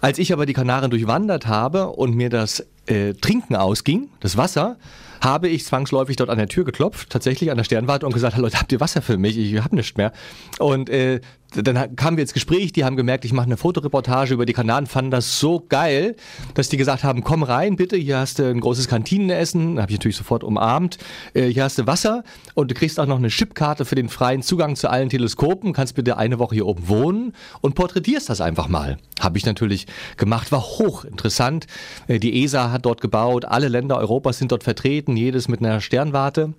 Als 0.02 0.18
ich 0.18 0.34
aber 0.34 0.48
die 0.48 0.54
Kanaren 0.54 0.90
durchwandert 0.90 1.46
habe 1.46 1.90
und 1.90 2.16
mir 2.16 2.32
das 2.32 2.66
äh, 2.88 3.14
Trinken 3.14 3.56
ausging, 3.56 4.10
das 4.22 4.38
Wasser, 4.38 4.78
habe 5.22 5.50
ich 5.50 5.66
zwangsläufig 5.66 6.16
dort 6.16 6.32
an 6.32 6.40
der 6.40 6.48
Tür 6.48 6.64
geklopft, 6.64 7.12
tatsächlich 7.12 7.52
an 7.52 7.58
der 7.58 7.64
Sternwarte 7.64 8.08
und 8.08 8.14
gesagt, 8.14 8.36
Leute, 8.38 8.60
habt 8.60 8.72
ihr 8.72 8.80
Wasser 8.80 9.04
für 9.04 9.20
mich? 9.20 9.38
Ich 9.38 9.62
habe 9.62 9.76
nichts 9.76 9.96
mehr. 9.96 10.12
Und 10.58 10.90
äh, 10.90 11.22
dann 11.56 11.96
kamen 11.96 12.18
wir 12.18 12.22
ins 12.22 12.34
Gespräch, 12.34 12.72
die 12.74 12.86
haben 12.86 12.96
gemerkt, 12.96 13.26
ich 13.26 13.34
mache 13.34 13.48
eine 13.48 13.58
Fotoreportage 13.58 14.34
über 14.34 14.46
die 14.46 14.54
Kanaren, 14.54 14.86
fanden 14.86 15.12
das 15.12 15.40
so 15.40 15.66
geil, 15.68 16.16
dass 16.54 16.70
die 16.70 16.78
gesagt 16.78 17.04
haben, 17.04 17.24
komm 17.24 17.44
rein 17.44 17.76
bitte, 17.76 17.98
hier 17.98 18.20
hast 18.20 18.40
du 18.40 18.50
ein 18.50 18.60
großes 18.60 18.88
Kantinenessen, 18.88 19.82
habe 19.82 19.92
ich 19.92 19.98
natürlich 19.98 20.18
sofort 20.18 20.44
umarmt, 20.44 20.98
äh, 21.34 21.48
hier 21.48 21.64
hast 21.64 21.78
du 21.80 21.88
Wasser 21.88 22.24
und 22.54 22.70
du 22.70 22.76
kriegst 22.76 23.00
auch 23.00 23.08
noch 23.08 23.18
eine 23.18 23.30
Chipkarte 23.30 23.86
für 23.86 23.96
den 23.96 24.10
freien 24.10 24.44
Zugang 24.44 24.76
zu 24.76 24.90
allen 24.90 25.10
Teleskopen, 25.10 25.74
kannst 25.74 25.96
bitte 25.96 26.18
eine 26.18 26.40
Woche 26.40 26.56
hier 26.56 26.68
oben 26.68 26.88
wohnen 26.88 27.34
und 27.62 27.76
porträtierst 27.76 28.30
das 28.30 28.42
einfach 28.42 28.68
mal. 28.68 28.98
Habe 29.20 29.38
ich 29.38 29.46
natürlich 29.46 29.88
gemacht, 30.18 30.52
war 30.52 30.62
hochinteressant. 30.62 31.66
Äh, 32.08 32.20
Die 32.20 32.44
ESA 32.44 32.72
hat 32.72 32.86
dort 32.86 33.02
gebaut, 33.02 33.46
alle 33.46 33.70
Länder 33.70 33.98
Europas 33.98 34.38
sind 34.38 34.52
dort 34.52 34.64
vertreten, 34.64 35.18
jedes 35.18 35.48
mit 35.48 35.62
einer 35.62 35.82
Sternwarte. 35.82 36.54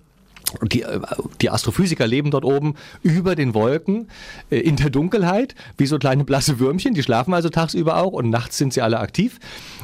Die, 0.63 0.83
äh, 0.83 0.99
die 1.41 1.49
Astrophysiker 1.49 2.07
leben 2.07 2.31
dort 2.31 2.45
oben 2.45 2.75
über 3.01 3.35
den 3.35 3.53
Wolken 3.53 4.07
äh, 4.49 4.59
in 4.59 4.75
der 4.75 4.89
Dunkelheit, 4.89 5.55
wie 5.77 5.85
so 5.85 5.97
kleine 5.97 6.23
blasse 6.23 6.59
Würmchen. 6.59 6.93
Die 6.93 7.03
schlafen 7.03 7.33
also 7.33 7.49
tagsüber 7.49 7.97
auch 7.97 8.13
und 8.13 8.29
nachts 8.29 8.57
sind 8.57 8.73
sie 8.73 8.81
alle 8.81 8.99
aktiv. 8.99 9.39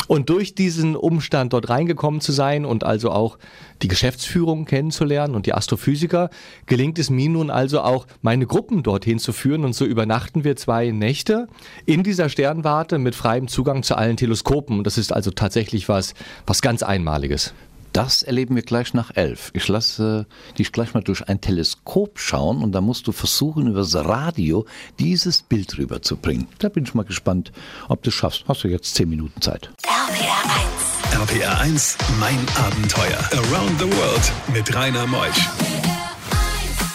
Und 0.07 0.29
durch 0.29 0.55
diesen 0.55 0.95
Umstand 0.95 1.53
dort 1.53 1.69
reingekommen 1.69 2.21
zu 2.21 2.31
sein 2.31 2.65
und 2.65 2.83
also 2.83 3.12
auch 3.12 3.38
die 3.81 3.88
Geschäftsführung 3.88 4.65
kennenzulernen 4.65 5.36
und 5.36 5.45
die 5.45 5.53
Astrophysiker, 5.53 6.29
gelingt 6.65 7.00
es 7.00 7.09
mir 7.09 7.29
nun 7.29 7.50
also 7.50 7.81
auch, 7.81 8.07
meine 8.21 8.45
Gruppen 8.45 8.83
dorthin 8.83 9.19
zu 9.19 9.33
führen. 9.33 9.65
Und 9.65 9.74
so 9.74 9.86
übernachten 9.86 10.43
wir 10.43 10.55
zwei 10.55 10.89
Nächte 10.91 11.47
in 11.86 12.03
dieser 12.03 12.29
Sternwarte 12.29 12.97
mit 12.97 13.15
freiem 13.15 13.47
Zugang 13.47 13.83
zu 13.83 13.95
allen 13.95 14.17
Teleskopen. 14.17 14.79
Und 14.79 14.88
das 14.88 14.97
ist 14.97 15.13
also 15.13 15.31
tatsächlich 15.31 15.89
was, 15.89 16.13
was 16.45 16.62
ganz 16.62 16.83
Einmaliges. 16.83 17.53
Das 17.97 18.21
erleben 18.21 18.55
wir 18.55 18.61
gleich 18.61 18.93
nach 18.93 19.09
elf. 19.15 19.49
Ich 19.55 19.67
lasse 19.67 20.27
dich 20.59 20.71
gleich 20.71 20.93
mal 20.93 21.01
durch 21.01 21.27
ein 21.27 21.41
Teleskop 21.41 22.19
schauen 22.19 22.61
und 22.61 22.71
da 22.73 22.79
musst 22.79 23.07
du 23.07 23.11
versuchen, 23.11 23.65
über 23.65 23.79
das 23.79 23.95
Radio 23.95 24.67
dieses 24.99 25.41
Bild 25.41 25.79
rüberzubringen. 25.79 26.47
Da 26.59 26.69
bin 26.69 26.83
ich 26.83 26.93
mal 26.93 27.05
gespannt, 27.05 27.51
ob 27.89 28.03
du 28.03 28.11
es 28.11 28.13
schaffst. 28.13 28.43
Hast 28.47 28.63
du 28.63 28.67
jetzt 28.67 28.93
zehn 28.93 29.09
Minuten 29.09 29.41
Zeit. 29.41 29.71
RPR 29.81 31.23
1. 31.23 31.31
RPR 31.31 31.59
1, 31.59 31.97
mein 32.19 32.37
Abenteuer. 32.63 33.17
Around 33.31 33.79
the 33.79 33.91
World 33.97 34.31
mit 34.53 34.75
Rainer 34.75 35.07
Meusch. 35.07 35.49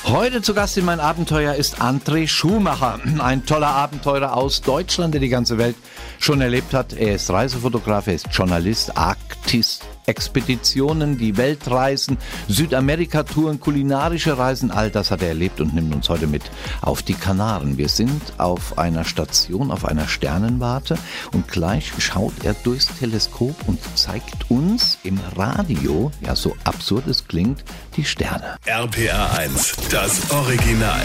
Heute 0.05 0.41
zu 0.41 0.55
Gast 0.55 0.79
in 0.79 0.85
mein 0.85 1.01
Abenteuer 1.01 1.55
ist 1.55 1.81
André 1.81 2.29
Schumacher, 2.29 3.01
ein 3.19 3.45
toller 3.45 3.75
Abenteurer 3.75 4.37
aus 4.37 4.61
Deutschland, 4.61 5.15
der 5.15 5.21
die 5.21 5.29
ganze 5.29 5.59
Welt 5.59 5.75
schon 6.21 6.41
erlebt 6.41 6.75
hat. 6.75 6.93
Er 6.93 7.17
ist 7.17 7.29
Reisefotograf, 7.29 8.07
er 8.07 8.15
ist 8.15 8.29
Journalist, 8.31 8.97
Artist, 8.97 9.83
Expeditionen, 10.07 11.19
die 11.19 11.37
Weltreisen, 11.37 12.19
Südamerika-Touren, 12.49 13.61
kulinarische 13.61 14.37
Reisen, 14.39 14.71
all 14.71 14.91
das 14.91 15.11
hat 15.11 15.23
er 15.23 15.29
erlebt 15.29 15.61
und 15.61 15.75
nimmt 15.75 15.95
uns 15.95 16.09
heute 16.09 16.27
mit 16.27 16.43
auf 16.81 17.03
die 17.03 17.15
Kanaren. 17.15 17.79
Wir 17.79 17.89
sind 17.89 18.21
auf 18.39 18.79
einer 18.79 19.05
Station, 19.05 19.71
auf 19.71 19.85
einer 19.85 20.09
Sternenwarte 20.09 20.99
und 21.33 21.49
gleich 21.49 21.93
schaut 21.99 22.45
er 22.45 22.55
durchs 22.55 22.89
Teleskop 22.99 23.57
und 23.67 23.79
zeigt 23.97 24.51
uns 24.51 24.99
im 25.03 25.19
Radio, 25.37 26.11
ja 26.21 26.35
so 26.37 26.57
absurd 26.65 27.07
es 27.07 27.27
klingt, 27.27 27.65
die 27.97 28.05
Sterne. 28.05 28.57
RPR 28.67 29.39
1, 29.39 29.77
das 29.91 30.31
Original. 30.31 31.03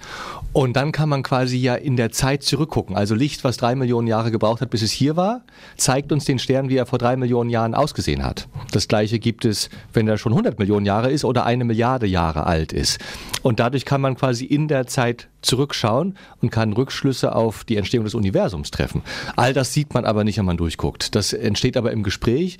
Und 0.52 0.76
dann 0.76 0.92
kann 0.92 1.08
man 1.08 1.22
quasi 1.22 1.58
ja 1.58 1.74
in 1.74 1.96
der 1.96 2.10
Zeit 2.10 2.42
zurückgucken. 2.42 2.96
Also 2.96 3.14
Licht, 3.14 3.44
was 3.44 3.58
drei 3.58 3.74
Millionen 3.74 4.08
Jahre 4.08 4.30
gebraucht 4.30 4.60
hat, 4.60 4.70
bis 4.70 4.82
es 4.82 4.90
hier 4.90 5.14
war, 5.14 5.42
zeigt 5.76 6.10
uns 6.10 6.24
den 6.24 6.38
Stern, 6.38 6.68
wie 6.68 6.76
er 6.76 6.86
vor 6.86 6.98
drei 6.98 7.16
Millionen 7.16 7.50
Jahren 7.50 7.74
ausgesehen 7.74 8.24
hat. 8.24 8.48
Das 8.72 8.88
gleiche 8.88 9.18
gibt 9.18 9.44
es, 9.44 9.68
wenn 9.92 10.08
er 10.08 10.16
schon 10.16 10.32
100 10.32 10.58
Millionen 10.58 10.86
Jahre 10.86 11.10
ist 11.10 11.24
oder 11.24 11.44
eine 11.44 11.64
Milliarde 11.64 12.06
Jahre 12.06 12.46
alt 12.46 12.72
ist. 12.72 12.98
Und 13.42 13.60
dadurch 13.60 13.84
kann 13.84 14.00
man 14.00 14.16
quasi 14.16 14.46
in 14.46 14.68
der 14.68 14.86
Zeit 14.86 15.28
zurückschauen 15.42 16.16
und 16.40 16.50
kann 16.50 16.72
Rückschlüsse 16.72 17.34
auf 17.34 17.64
die 17.64 17.76
Entstehung 17.76 18.04
des 18.04 18.14
Universums 18.14 18.70
treffen. 18.70 19.02
All 19.36 19.52
das 19.52 19.72
sieht 19.72 19.94
man 19.94 20.04
aber 20.04 20.24
nicht, 20.24 20.38
wenn 20.38 20.44
man 20.44 20.56
durchguckt. 20.56 21.14
Das 21.14 21.32
entsteht 21.32 21.76
aber 21.76 21.92
im 21.92 22.02
Gespräch 22.02 22.58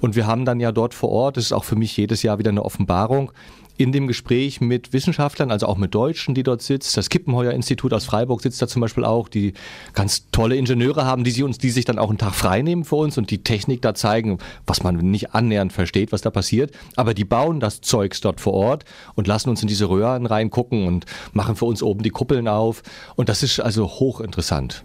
und 0.00 0.14
wir 0.14 0.26
haben 0.26 0.44
dann 0.44 0.60
ja 0.60 0.72
dort 0.72 0.94
vor 0.94 1.08
Ort, 1.08 1.36
das 1.36 1.44
ist 1.46 1.52
auch 1.52 1.64
für 1.64 1.76
mich 1.76 1.96
jedes 1.96 2.22
Jahr 2.22 2.38
wieder 2.38 2.50
eine 2.50 2.64
Offenbarung, 2.64 3.32
in 3.80 3.92
dem 3.92 4.06
Gespräch 4.06 4.60
mit 4.60 4.92
Wissenschaftlern, 4.92 5.50
also 5.50 5.66
auch 5.66 5.78
mit 5.78 5.94
Deutschen, 5.94 6.34
die 6.34 6.42
dort 6.42 6.60
sitzen. 6.60 6.92
Das 6.96 7.08
Kippenheuer-Institut 7.08 7.92
aus 7.94 8.04
Freiburg 8.04 8.42
sitzt 8.42 8.60
da 8.60 8.68
zum 8.68 8.80
Beispiel 8.80 9.04
auch, 9.04 9.28
die 9.28 9.54
ganz 9.94 10.30
tolle 10.30 10.56
Ingenieure 10.56 11.06
haben, 11.06 11.24
die, 11.24 11.30
sie 11.30 11.42
uns, 11.42 11.58
die 11.58 11.70
sich 11.70 11.86
dann 11.86 11.98
auch 11.98 12.10
einen 12.10 12.18
Tag 12.18 12.34
frei 12.34 12.62
nehmen 12.62 12.84
für 12.84 12.96
uns 12.96 13.16
und 13.16 13.30
die 13.30 13.42
Technik 13.42 13.80
da 13.80 13.94
zeigen, 13.94 14.38
was 14.66 14.82
man 14.82 14.96
nicht 14.96 15.34
annähernd 15.34 15.72
versteht, 15.72 16.12
was 16.12 16.20
da 16.20 16.30
passiert. 16.30 16.72
Aber 16.96 17.14
die 17.14 17.24
bauen 17.24 17.58
das 17.58 17.80
Zeugs 17.80 18.20
dort 18.20 18.40
vor 18.40 18.52
Ort 18.52 18.84
und 19.14 19.26
lassen 19.26 19.48
uns 19.48 19.62
in 19.62 19.68
diese 19.68 19.88
Röhren 19.88 20.26
reingucken 20.26 20.86
und 20.86 21.06
machen 21.32 21.56
für 21.56 21.64
uns 21.64 21.82
oben 21.82 22.02
die 22.02 22.10
Kuppeln 22.10 22.48
auf. 22.48 22.82
Und 23.16 23.28
das 23.28 23.42
ist 23.42 23.60
also 23.60 23.86
hochinteressant. 23.86 24.84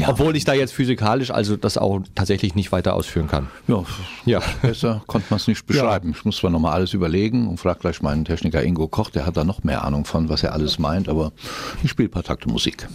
Ja. 0.00 0.08
Obwohl 0.08 0.36
ich 0.36 0.44
da 0.44 0.52
jetzt 0.52 0.72
physikalisch 0.74 1.30
also 1.30 1.56
das 1.56 1.78
auch 1.78 2.00
tatsächlich 2.14 2.54
nicht 2.54 2.72
weiter 2.72 2.94
ausführen 2.94 3.28
kann. 3.28 3.48
Ja, 3.66 3.84
Ja. 4.24 4.40
besser 4.62 5.02
konnte 5.06 5.26
man 5.30 5.38
es 5.38 5.46
nicht 5.46 5.66
beschreiben. 5.66 6.10
Ich 6.16 6.24
muss 6.24 6.36
zwar 6.38 6.50
nochmal 6.50 6.72
alles 6.72 6.92
überlegen 6.92 7.48
und 7.48 7.58
frage 7.58 7.80
gleich 7.80 8.02
meinen 8.02 8.24
Techniker 8.24 8.62
Ingo 8.62 8.88
Koch, 8.88 9.10
der 9.10 9.26
hat 9.26 9.36
da 9.36 9.44
noch 9.44 9.64
mehr 9.64 9.84
Ahnung 9.84 10.04
von, 10.04 10.28
was 10.28 10.42
er 10.42 10.52
alles 10.52 10.78
meint, 10.78 11.08
aber 11.08 11.32
ich 11.82 11.90
spiele 11.90 12.08
ein 12.08 12.12
paar 12.12 12.24
Takte 12.24 12.48
Musik. 12.48 12.86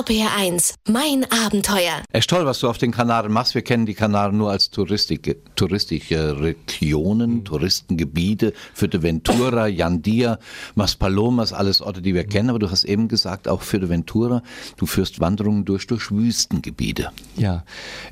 RPR 0.00 0.34
1, 0.34 0.76
mein 0.88 1.26
Abenteuer. 1.30 2.02
Echt 2.10 2.30
toll, 2.30 2.46
was 2.46 2.60
du 2.60 2.70
auf 2.70 2.78
den 2.78 2.90
Kanaren 2.90 3.30
machst. 3.30 3.54
Wir 3.54 3.60
kennen 3.60 3.84
die 3.84 3.92
Kanaren 3.92 4.34
nur 4.38 4.50
als 4.50 4.70
touristische, 4.70 5.36
touristische 5.56 6.40
Regionen, 6.40 7.44
Touristengebiete, 7.44 8.54
Fuerteventura, 8.72 9.66
Yandia, 9.66 10.38
Maspalomas, 10.74 11.52
alles 11.52 11.82
Orte, 11.82 12.00
die 12.00 12.14
wir 12.14 12.24
kennen. 12.24 12.48
Aber 12.48 12.58
du 12.58 12.70
hast 12.70 12.84
eben 12.84 13.08
gesagt, 13.08 13.46
auch 13.46 13.60
Fuerteventura, 13.60 14.42
du 14.78 14.86
führst 14.86 15.20
Wanderungen 15.20 15.66
durch, 15.66 15.86
durch 15.86 16.10
Wüstengebiete. 16.10 17.12
Ja, 17.36 17.64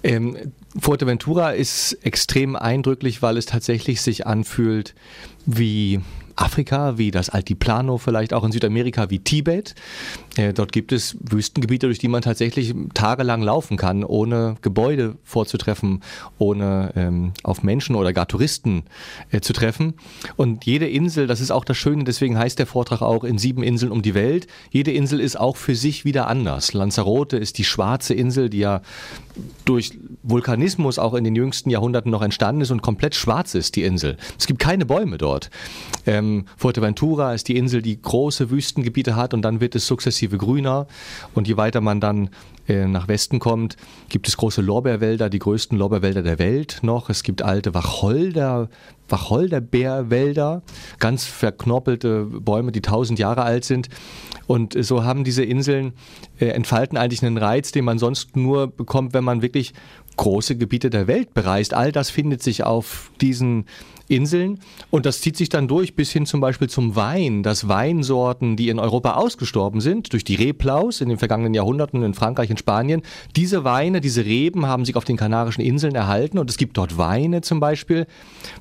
ähm, 0.02 0.36
Fuerteventura 0.78 1.52
ist 1.52 1.94
extrem 2.02 2.54
eindrücklich, 2.54 3.22
weil 3.22 3.38
es 3.38 3.46
tatsächlich 3.46 4.02
sich 4.02 4.26
anfühlt 4.26 4.94
wie 5.46 6.00
Afrika, 6.38 6.98
wie 6.98 7.10
das 7.10 7.30
Altiplano, 7.30 7.98
vielleicht 7.98 8.32
auch 8.32 8.44
in 8.44 8.52
Südamerika 8.52 9.10
wie 9.10 9.18
Tibet. 9.18 9.74
Äh, 10.36 10.52
dort 10.52 10.72
gibt 10.72 10.92
es 10.92 11.16
Wüstengebiete, 11.20 11.86
durch 11.86 11.98
die 11.98 12.08
man 12.08 12.22
tatsächlich 12.22 12.74
tagelang 12.94 13.42
laufen 13.42 13.76
kann, 13.76 14.04
ohne 14.04 14.56
Gebäude 14.62 15.16
vorzutreffen, 15.24 16.02
ohne 16.38 16.92
ähm, 16.94 17.32
auf 17.42 17.62
Menschen 17.62 17.96
oder 17.96 18.12
gar 18.12 18.28
Touristen 18.28 18.84
äh, 19.30 19.40
zu 19.40 19.52
treffen. 19.52 19.94
Und 20.36 20.64
jede 20.64 20.88
Insel, 20.88 21.26
das 21.26 21.40
ist 21.40 21.50
auch 21.50 21.64
das 21.64 21.76
Schöne, 21.76 22.04
deswegen 22.04 22.38
heißt 22.38 22.58
der 22.58 22.66
Vortrag 22.66 23.02
auch 23.02 23.24
in 23.24 23.38
sieben 23.38 23.64
Inseln 23.64 23.90
um 23.90 24.02
die 24.02 24.14
Welt. 24.14 24.46
Jede 24.70 24.92
Insel 24.92 25.20
ist 25.20 25.38
auch 25.38 25.56
für 25.56 25.74
sich 25.74 26.04
wieder 26.04 26.28
anders. 26.28 26.72
Lanzarote 26.72 27.36
ist 27.36 27.58
die 27.58 27.64
schwarze 27.64 28.14
Insel, 28.14 28.48
die 28.48 28.58
ja 28.58 28.82
durch 29.64 29.98
Vulkanismus 30.22 30.98
auch 30.98 31.14
in 31.14 31.24
den 31.24 31.34
jüngsten 31.34 31.70
Jahrhunderten 31.70 32.10
noch 32.10 32.22
entstanden 32.22 32.60
ist 32.60 32.70
und 32.70 32.82
komplett 32.82 33.14
schwarz 33.14 33.54
ist, 33.54 33.76
die 33.76 33.82
Insel. 33.82 34.16
Es 34.38 34.46
gibt 34.46 34.60
keine 34.60 34.86
Bäume 34.86 35.18
dort. 35.18 35.50
Ähm, 36.06 36.27
Fuerteventura 36.56 37.34
ist 37.34 37.48
die 37.48 37.56
Insel, 37.56 37.82
die 37.82 38.00
große 38.00 38.50
Wüstengebiete 38.50 39.16
hat 39.16 39.34
und 39.34 39.42
dann 39.42 39.60
wird 39.60 39.74
es 39.74 39.86
sukzessive 39.86 40.38
grüner. 40.38 40.86
Und 41.34 41.48
je 41.48 41.56
weiter 41.56 41.80
man 41.80 42.00
dann 42.00 42.30
äh, 42.68 42.86
nach 42.86 43.08
Westen 43.08 43.38
kommt, 43.38 43.76
gibt 44.08 44.28
es 44.28 44.36
große 44.36 44.60
Lorbeerwälder, 44.60 45.30
die 45.30 45.38
größten 45.38 45.78
Lorbeerwälder 45.78 46.22
der 46.22 46.38
Welt 46.38 46.80
noch. 46.82 47.08
Es 47.10 47.22
gibt 47.22 47.42
alte 47.42 47.74
Wacholder, 47.74 48.68
Wacholderbeerwälder, 49.08 50.62
ganz 50.98 51.24
verknorpelte 51.24 52.24
Bäume, 52.24 52.72
die 52.72 52.82
tausend 52.82 53.18
Jahre 53.18 53.42
alt 53.42 53.64
sind. 53.64 53.88
Und 54.46 54.82
so 54.82 55.04
haben 55.04 55.24
diese 55.24 55.44
Inseln 55.44 55.92
äh, 56.38 56.46
entfalten 56.46 56.98
eigentlich 56.98 57.22
einen 57.22 57.38
Reiz, 57.38 57.72
den 57.72 57.84
man 57.84 57.98
sonst 57.98 58.36
nur 58.36 58.66
bekommt, 58.66 59.14
wenn 59.14 59.24
man 59.24 59.42
wirklich 59.42 59.72
große 60.18 60.56
Gebiete 60.56 60.90
der 60.90 61.06
Welt 61.06 61.32
bereist. 61.32 61.72
All 61.72 61.92
das 61.92 62.10
findet 62.10 62.42
sich 62.42 62.64
auf 62.64 63.10
diesen 63.22 63.64
Inseln 64.08 64.58
und 64.90 65.06
das 65.06 65.20
zieht 65.20 65.36
sich 65.36 65.48
dann 65.48 65.68
durch 65.68 65.94
bis 65.94 66.10
hin 66.10 66.26
zum 66.26 66.40
Beispiel 66.40 66.68
zum 66.68 66.96
Wein, 66.96 67.42
dass 67.42 67.68
Weinsorten, 67.68 68.56
die 68.56 68.68
in 68.68 68.78
Europa 68.78 69.14
ausgestorben 69.14 69.80
sind, 69.80 70.12
durch 70.12 70.24
die 70.24 70.34
Reblaus 70.34 71.00
in 71.00 71.08
den 71.08 71.18
vergangenen 71.18 71.54
Jahrhunderten 71.54 72.02
in 72.02 72.14
Frankreich 72.14 72.50
und 72.50 72.58
Spanien, 72.58 73.02
diese 73.36 73.64
Weine, 73.64 74.00
diese 74.00 74.24
Reben 74.24 74.66
haben 74.66 74.84
sich 74.84 74.96
auf 74.96 75.04
den 75.04 75.16
Kanarischen 75.16 75.60
Inseln 75.60 75.94
erhalten 75.94 76.38
und 76.38 76.50
es 76.50 76.56
gibt 76.56 76.76
dort 76.76 76.96
Weine 76.96 77.42
zum 77.42 77.60
Beispiel, 77.60 78.06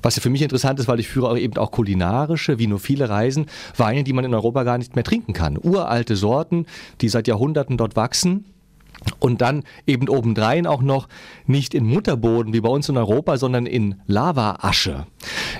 was 0.02 0.16
ja 0.16 0.22
für 0.22 0.30
mich 0.30 0.42
interessant 0.42 0.78
ist, 0.80 0.88
weil 0.88 1.00
ich 1.00 1.08
führe 1.08 1.38
eben 1.40 1.56
auch 1.56 1.70
kulinarische, 1.70 2.58
wie 2.58 2.66
nur 2.66 2.78
viele 2.78 3.08
Reisen, 3.08 3.46
Weine, 3.76 4.04
die 4.04 4.12
man 4.12 4.24
in 4.24 4.34
Europa 4.34 4.64
gar 4.64 4.78
nicht 4.78 4.94
mehr 4.94 5.04
trinken 5.04 5.32
kann. 5.32 5.56
Uralte 5.56 6.16
Sorten, 6.16 6.66
die 7.00 7.08
seit 7.08 7.26
Jahrhunderten 7.26 7.76
dort 7.76 7.96
wachsen 7.96 8.44
und 9.18 9.40
dann 9.40 9.64
eben 9.86 10.08
obendrein 10.08 10.66
auch 10.66 10.82
noch 10.82 11.08
nicht 11.46 11.74
in 11.74 11.84
Mutterboden 11.84 12.52
wie 12.52 12.60
bei 12.60 12.68
uns 12.68 12.88
in 12.88 12.96
Europa, 12.96 13.36
sondern 13.36 13.66
in 13.66 13.96
Lavaasche. 14.06 15.06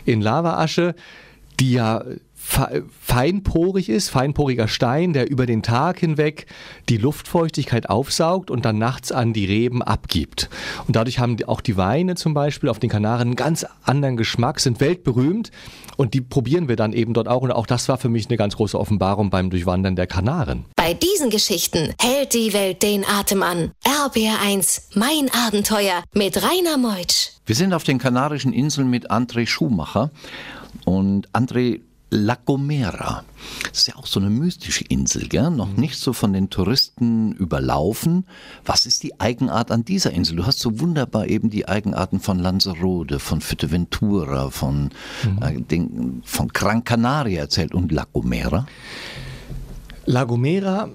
In 0.04 0.20
Lavaasche, 0.20 0.94
die 1.60 1.72
ja 1.72 2.04
feinporig 3.00 3.88
ist, 3.88 4.08
feinporiger 4.08 4.68
Stein, 4.68 5.12
der 5.12 5.30
über 5.30 5.46
den 5.46 5.62
Tag 5.62 5.98
hinweg 5.98 6.46
die 6.88 6.96
Luftfeuchtigkeit 6.96 7.90
aufsaugt 7.90 8.50
und 8.50 8.64
dann 8.64 8.78
nachts 8.78 9.12
an 9.12 9.32
die 9.32 9.44
Reben 9.44 9.82
abgibt. 9.82 10.48
Und 10.86 10.96
dadurch 10.96 11.18
haben 11.18 11.36
auch 11.44 11.60
die 11.60 11.76
Weine 11.76 12.14
zum 12.14 12.34
Beispiel 12.34 12.68
auf 12.68 12.78
den 12.78 12.90
Kanaren 12.90 13.28
einen 13.28 13.36
ganz 13.36 13.66
anderen 13.84 14.16
Geschmack, 14.16 14.60
sind 14.60 14.80
weltberühmt 14.80 15.50
und 15.96 16.14
die 16.14 16.20
probieren 16.20 16.68
wir 16.68 16.76
dann 16.76 16.92
eben 16.92 17.12
dort 17.12 17.28
auch. 17.28 17.42
Und 17.42 17.52
auch 17.52 17.66
das 17.66 17.88
war 17.88 17.98
für 17.98 18.08
mich 18.08 18.28
eine 18.28 18.36
ganz 18.36 18.56
große 18.56 18.78
Offenbarung 18.78 19.30
beim 19.30 19.50
Durchwandern 19.50 19.96
der 19.96 20.06
Kanaren. 20.06 20.64
Bei 20.76 20.94
diesen 20.94 21.28
Geschichten 21.30 21.92
hält 22.00 22.34
die 22.34 22.52
Welt 22.52 22.82
den 22.82 23.04
Atem 23.04 23.42
an. 23.42 23.72
RBR1, 23.84 24.94
mein 24.94 25.30
Abenteuer 25.46 26.02
mit 26.14 26.42
Rainer 26.42 26.78
Meutsch. 26.78 27.30
Wir 27.46 27.56
sind 27.56 27.74
auf 27.74 27.84
den 27.84 27.98
Kanarischen 27.98 28.52
Inseln 28.52 28.88
mit 28.88 29.10
André 29.10 29.46
Schumacher. 29.46 30.10
Und 30.84 31.28
André, 31.32 31.80
La 32.10 32.38
Gomera. 32.42 33.24
Das 33.68 33.80
ist 33.80 33.88
ja 33.88 33.96
auch 33.96 34.06
so 34.06 34.18
eine 34.18 34.30
mystische 34.30 34.84
Insel, 34.88 35.28
gell? 35.28 35.50
noch 35.50 35.76
nicht 35.76 35.98
so 35.98 36.14
von 36.14 36.32
den 36.32 36.48
Touristen 36.48 37.32
überlaufen. 37.32 38.24
Was 38.64 38.86
ist 38.86 39.02
die 39.02 39.20
Eigenart 39.20 39.70
an 39.70 39.84
dieser 39.84 40.12
Insel? 40.12 40.36
Du 40.36 40.46
hast 40.46 40.58
so 40.60 40.80
wunderbar 40.80 41.26
eben 41.26 41.50
die 41.50 41.68
Eigenarten 41.68 42.20
von 42.20 42.38
Lanzarote, 42.38 43.18
von 43.18 43.42
Fuerteventura, 43.42 44.50
von, 44.50 44.90
äh, 45.42 45.60
den, 45.60 46.22
von 46.24 46.48
Gran 46.48 46.82
Canaria 46.82 47.42
erzählt 47.42 47.74
und 47.74 47.92
La 47.92 48.06
Gomera. 48.10 48.66
La 50.06 50.24
Gomera 50.24 50.88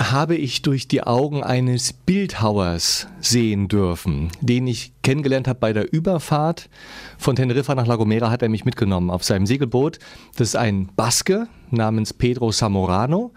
habe 0.00 0.34
ich 0.34 0.62
durch 0.62 0.88
die 0.88 1.02
Augen 1.02 1.42
eines 1.42 1.92
Bildhauers 1.92 3.06
sehen 3.20 3.68
dürfen, 3.68 4.30
den 4.40 4.66
ich 4.66 4.92
kennengelernt 5.02 5.46
habe 5.46 5.58
bei 5.58 5.74
der 5.74 5.92
Überfahrt 5.92 6.70
von 7.18 7.36
Teneriffa 7.36 7.74
nach 7.74 7.86
La 7.86 7.96
Gomera, 7.96 8.30
hat 8.30 8.40
er 8.40 8.48
mich 8.48 8.64
mitgenommen 8.64 9.10
auf 9.10 9.24
seinem 9.24 9.46
Segelboot. 9.46 9.98
Das 10.36 10.48
ist 10.48 10.56
ein 10.56 10.88
Baske 10.96 11.48
namens 11.70 12.14
Pedro 12.14 12.50
Zamorano, 12.50 13.32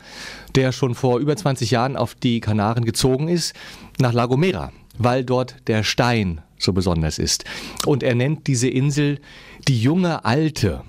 der 0.55 0.71
schon 0.71 0.95
vor 0.95 1.19
über 1.19 1.35
20 1.35 1.69
Jahren 1.69 1.97
auf 1.97 2.15
die 2.15 2.39
Kanaren 2.39 2.85
gezogen 2.85 3.27
ist, 3.27 3.53
nach 3.99 4.13
La 4.13 4.25
Gomera, 4.25 4.71
weil 4.97 5.25
dort 5.25 5.57
der 5.67 5.83
Stein 5.83 6.41
so 6.57 6.71
besonders 6.71 7.19
ist. 7.19 7.43
Und 7.85 8.03
er 8.03 8.15
nennt 8.15 8.47
diese 8.47 8.69
Insel 8.69 9.19
die 9.67 9.81
junge 9.81 10.23
Alte. 10.23 10.83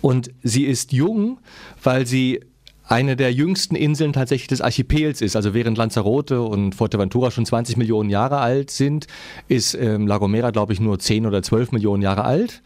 Und 0.00 0.30
sie 0.44 0.64
ist 0.64 0.92
jung, 0.92 1.38
weil 1.82 2.06
sie 2.06 2.40
eine 2.90 3.14
der 3.14 3.32
jüngsten 3.32 3.76
Inseln 3.76 4.12
tatsächlich 4.12 4.48
des 4.48 4.60
Archipels 4.60 5.22
ist. 5.22 5.36
Also 5.36 5.54
während 5.54 5.78
Lanzarote 5.78 6.42
und 6.42 6.74
Fuerteventura 6.74 7.30
schon 7.30 7.46
20 7.46 7.76
Millionen 7.76 8.10
Jahre 8.10 8.38
alt 8.38 8.72
sind, 8.72 9.06
ist 9.46 9.74
ähm, 9.74 10.08
La 10.08 10.18
Gomera, 10.18 10.50
glaube 10.50 10.72
ich, 10.72 10.80
nur 10.80 10.98
10 10.98 11.24
oder 11.24 11.40
12 11.40 11.70
Millionen 11.70 12.02
Jahre 12.02 12.24
alt. 12.24 12.62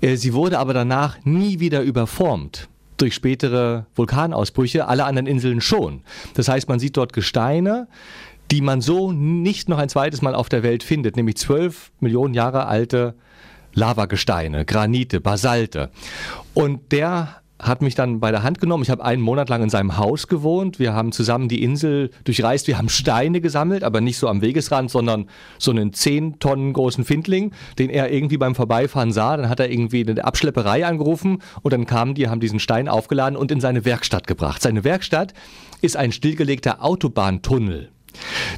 Äh, 0.00 0.16
sie 0.16 0.32
wurde 0.32 0.58
aber 0.58 0.72
danach 0.72 1.18
nie 1.24 1.60
wieder 1.60 1.82
überformt 1.82 2.68
durch 2.96 3.14
spätere 3.14 3.84
Vulkanausbrüche, 3.94 4.88
alle 4.88 5.04
anderen 5.04 5.26
Inseln 5.26 5.60
schon. 5.60 6.04
Das 6.34 6.48
heißt, 6.48 6.68
man 6.70 6.80
sieht 6.80 6.96
dort 6.96 7.12
Gesteine, 7.12 7.86
die 8.50 8.62
man 8.62 8.80
so 8.80 9.12
nicht 9.12 9.68
noch 9.68 9.78
ein 9.78 9.90
zweites 9.90 10.22
Mal 10.22 10.34
auf 10.34 10.48
der 10.48 10.62
Welt 10.62 10.82
findet, 10.82 11.16
nämlich 11.16 11.36
12 11.36 11.92
Millionen 12.00 12.32
Jahre 12.32 12.66
alte 12.66 13.14
Lavagesteine, 13.74 14.64
Granite, 14.64 15.20
Basalte. 15.20 15.90
Und 16.54 16.92
der 16.92 17.40
hat 17.62 17.82
mich 17.82 17.94
dann 17.94 18.20
bei 18.20 18.30
der 18.30 18.42
Hand 18.42 18.60
genommen. 18.60 18.82
Ich 18.82 18.90
habe 18.90 19.04
einen 19.04 19.22
Monat 19.22 19.48
lang 19.48 19.62
in 19.62 19.70
seinem 19.70 19.96
Haus 19.96 20.26
gewohnt. 20.26 20.78
Wir 20.78 20.92
haben 20.92 21.12
zusammen 21.12 21.48
die 21.48 21.62
Insel 21.62 22.10
durchreist. 22.24 22.66
Wir 22.66 22.78
haben 22.78 22.88
Steine 22.88 23.40
gesammelt, 23.40 23.84
aber 23.84 24.00
nicht 24.00 24.18
so 24.18 24.28
am 24.28 24.42
Wegesrand, 24.42 24.90
sondern 24.90 25.26
so 25.58 25.70
einen 25.70 25.92
10 25.92 26.38
Tonnen 26.38 26.72
großen 26.72 27.04
Findling, 27.04 27.52
den 27.78 27.90
er 27.90 28.10
irgendwie 28.12 28.38
beim 28.38 28.54
Vorbeifahren 28.54 29.12
sah. 29.12 29.36
Dann 29.36 29.48
hat 29.48 29.60
er 29.60 29.70
irgendwie 29.70 30.06
eine 30.06 30.24
Abschlepperei 30.24 30.86
angerufen 30.86 31.42
und 31.62 31.72
dann 31.72 31.86
kamen 31.86 32.14
die, 32.14 32.28
haben 32.28 32.40
diesen 32.40 32.60
Stein 32.60 32.88
aufgeladen 32.88 33.36
und 33.36 33.52
in 33.52 33.60
seine 33.60 33.84
Werkstatt 33.84 34.26
gebracht. 34.26 34.62
Seine 34.62 34.84
Werkstatt 34.84 35.34
ist 35.82 35.96
ein 35.96 36.12
stillgelegter 36.12 36.82
Autobahntunnel. 36.84 37.90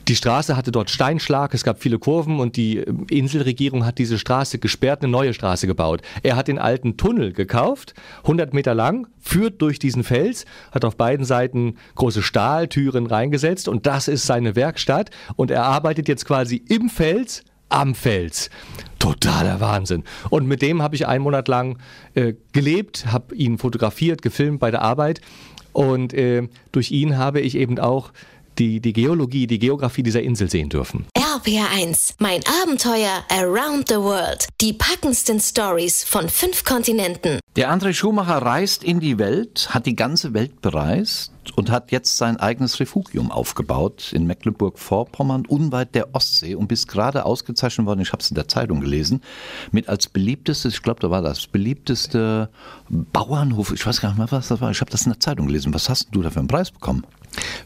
Die 0.08 0.16
Straße 0.16 0.56
hatte 0.56 0.72
dort 0.72 0.90
Steinschlag, 0.90 1.54
es 1.54 1.64
gab 1.64 1.80
viele 1.80 1.98
Kurven 1.98 2.40
und 2.40 2.56
die 2.56 2.78
äh, 2.78 2.92
Inselregierung 3.10 3.84
hat 3.84 3.98
diese 3.98 4.18
Straße 4.18 4.58
gesperrt, 4.58 5.02
eine 5.02 5.10
neue 5.10 5.34
Straße 5.34 5.66
gebaut. 5.66 6.02
Er 6.22 6.36
hat 6.36 6.48
den 6.48 6.58
alten 6.58 6.96
Tunnel 6.96 7.32
gekauft, 7.32 7.94
100 8.22 8.54
Meter 8.54 8.74
lang, 8.74 9.06
führt 9.20 9.62
durch 9.62 9.78
diesen 9.78 10.04
Fels, 10.04 10.44
hat 10.72 10.84
auf 10.84 10.96
beiden 10.96 11.24
Seiten 11.24 11.76
große 11.94 12.22
Stahltüren 12.22 13.06
reingesetzt 13.06 13.68
und 13.68 13.86
das 13.86 14.08
ist 14.08 14.26
seine 14.26 14.56
Werkstatt 14.56 15.10
und 15.36 15.50
er 15.50 15.64
arbeitet 15.64 16.08
jetzt 16.08 16.24
quasi 16.24 16.62
im 16.68 16.88
Fels 16.88 17.42
am 17.68 17.94
Fels. 17.94 18.50
Totaler 18.98 19.60
Wahnsinn. 19.60 20.04
Und 20.30 20.46
mit 20.46 20.62
dem 20.62 20.82
habe 20.82 20.94
ich 20.94 21.08
einen 21.08 21.24
Monat 21.24 21.48
lang 21.48 21.78
äh, 22.14 22.34
gelebt, 22.52 23.06
habe 23.10 23.34
ihn 23.34 23.58
fotografiert, 23.58 24.22
gefilmt 24.22 24.60
bei 24.60 24.70
der 24.70 24.82
Arbeit 24.82 25.20
und 25.72 26.12
äh, 26.14 26.48
durch 26.70 26.90
ihn 26.90 27.16
habe 27.16 27.40
ich 27.40 27.56
eben 27.56 27.78
auch 27.78 28.12
die, 28.62 28.80
die 28.80 28.92
Geologie, 28.92 29.48
die 29.48 29.58
Geografie 29.58 30.04
dieser 30.04 30.22
Insel 30.22 30.48
sehen 30.48 30.68
dürfen. 30.68 31.06
RPR1, 31.18 32.14
mein 32.18 32.40
Abenteuer 32.62 33.24
around 33.28 33.88
the 33.88 33.96
world. 33.96 34.46
Die 34.60 34.72
packendsten 34.72 35.40
Stories 35.40 36.04
von 36.04 36.28
fünf 36.28 36.64
Kontinenten. 36.64 37.40
Der 37.56 37.70
André 37.72 37.92
Schumacher 37.92 38.36
reist 38.38 38.84
in 38.84 39.00
die 39.00 39.18
Welt, 39.18 39.68
hat 39.70 39.86
die 39.86 39.96
ganze 39.96 40.32
Welt 40.32 40.62
bereist 40.62 41.32
und 41.56 41.70
hat 41.70 41.90
jetzt 41.90 42.16
sein 42.16 42.36
eigenes 42.38 42.78
Refugium 42.78 43.32
aufgebaut 43.32 44.12
in 44.12 44.26
Mecklenburg-Vorpommern, 44.26 45.44
unweit 45.46 45.94
der 45.96 46.14
Ostsee 46.14 46.54
und 46.54 46.68
bis 46.68 46.86
gerade 46.86 47.26
ausgezeichnet 47.26 47.86
worden, 47.86 48.00
ich 48.00 48.12
habe 48.12 48.22
es 48.22 48.30
in 48.30 48.36
der 48.36 48.46
Zeitung 48.46 48.80
gelesen, 48.80 49.22
mit 49.72 49.88
als 49.88 50.08
beliebtestes, 50.08 50.74
ich 50.74 50.82
glaube, 50.82 51.00
da 51.00 51.10
war 51.10 51.20
das, 51.20 51.48
beliebteste 51.48 52.48
Bauernhof, 52.88 53.72
ich 53.72 53.84
weiß 53.84 54.00
gar 54.00 54.10
nicht 54.10 54.18
mehr, 54.18 54.30
was 54.30 54.48
das 54.48 54.60
war, 54.60 54.70
ich 54.70 54.80
habe 54.80 54.92
das 54.92 55.02
in 55.02 55.10
der 55.10 55.20
Zeitung 55.20 55.46
gelesen. 55.48 55.74
Was 55.74 55.88
hast 55.88 56.08
du 56.12 56.22
da 56.22 56.30
für 56.30 56.38
einen 56.38 56.48
Preis 56.48 56.70
bekommen? 56.70 57.04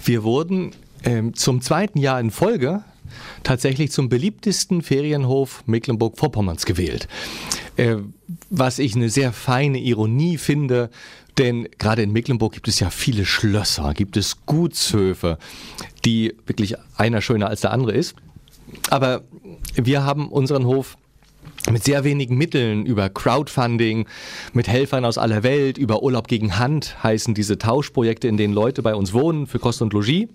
Wir 0.02 0.22
wurden 0.22 0.72
ähm, 1.06 1.34
zum 1.34 1.62
zweiten 1.62 1.98
Jahr 1.98 2.20
in 2.20 2.30
Folge 2.30 2.84
tatsächlich 3.44 3.92
zum 3.92 4.08
beliebtesten 4.08 4.82
Ferienhof 4.82 5.62
Mecklenburg-Vorpommerns 5.66 6.66
gewählt. 6.66 7.08
Äh, 7.76 7.96
was 8.50 8.78
ich 8.78 8.96
eine 8.96 9.08
sehr 9.08 9.32
feine 9.32 9.78
Ironie 9.78 10.36
finde, 10.36 10.90
denn 11.38 11.68
gerade 11.78 12.02
in 12.02 12.12
Mecklenburg 12.12 12.52
gibt 12.52 12.66
es 12.66 12.80
ja 12.80 12.90
viele 12.90 13.24
Schlösser, 13.24 13.94
gibt 13.94 14.16
es 14.16 14.44
Gutshöfe, 14.46 15.38
die 16.04 16.34
wirklich 16.46 16.74
einer 16.96 17.20
schöner 17.20 17.48
als 17.48 17.60
der 17.60 17.72
andere 17.72 17.92
ist. 17.92 18.16
Aber 18.90 19.22
wir 19.74 20.02
haben 20.02 20.28
unseren 20.28 20.64
Hof 20.64 20.96
mit 21.70 21.84
sehr 21.84 22.04
wenigen 22.04 22.36
Mitteln 22.36 22.84
über 22.84 23.08
Crowdfunding, 23.10 24.06
mit 24.52 24.66
Helfern 24.66 25.04
aus 25.04 25.18
aller 25.18 25.42
Welt, 25.42 25.78
über 25.78 26.02
Urlaub 26.02 26.26
gegen 26.26 26.58
Hand 26.58 27.02
heißen 27.02 27.34
diese 27.34 27.58
Tauschprojekte, 27.58 28.28
in 28.28 28.36
denen 28.36 28.54
Leute 28.54 28.82
bei 28.82 28.94
uns 28.94 29.12
wohnen 29.12 29.46
für 29.46 29.58
Kost 29.58 29.82
und 29.82 29.92
Logis 29.92 30.28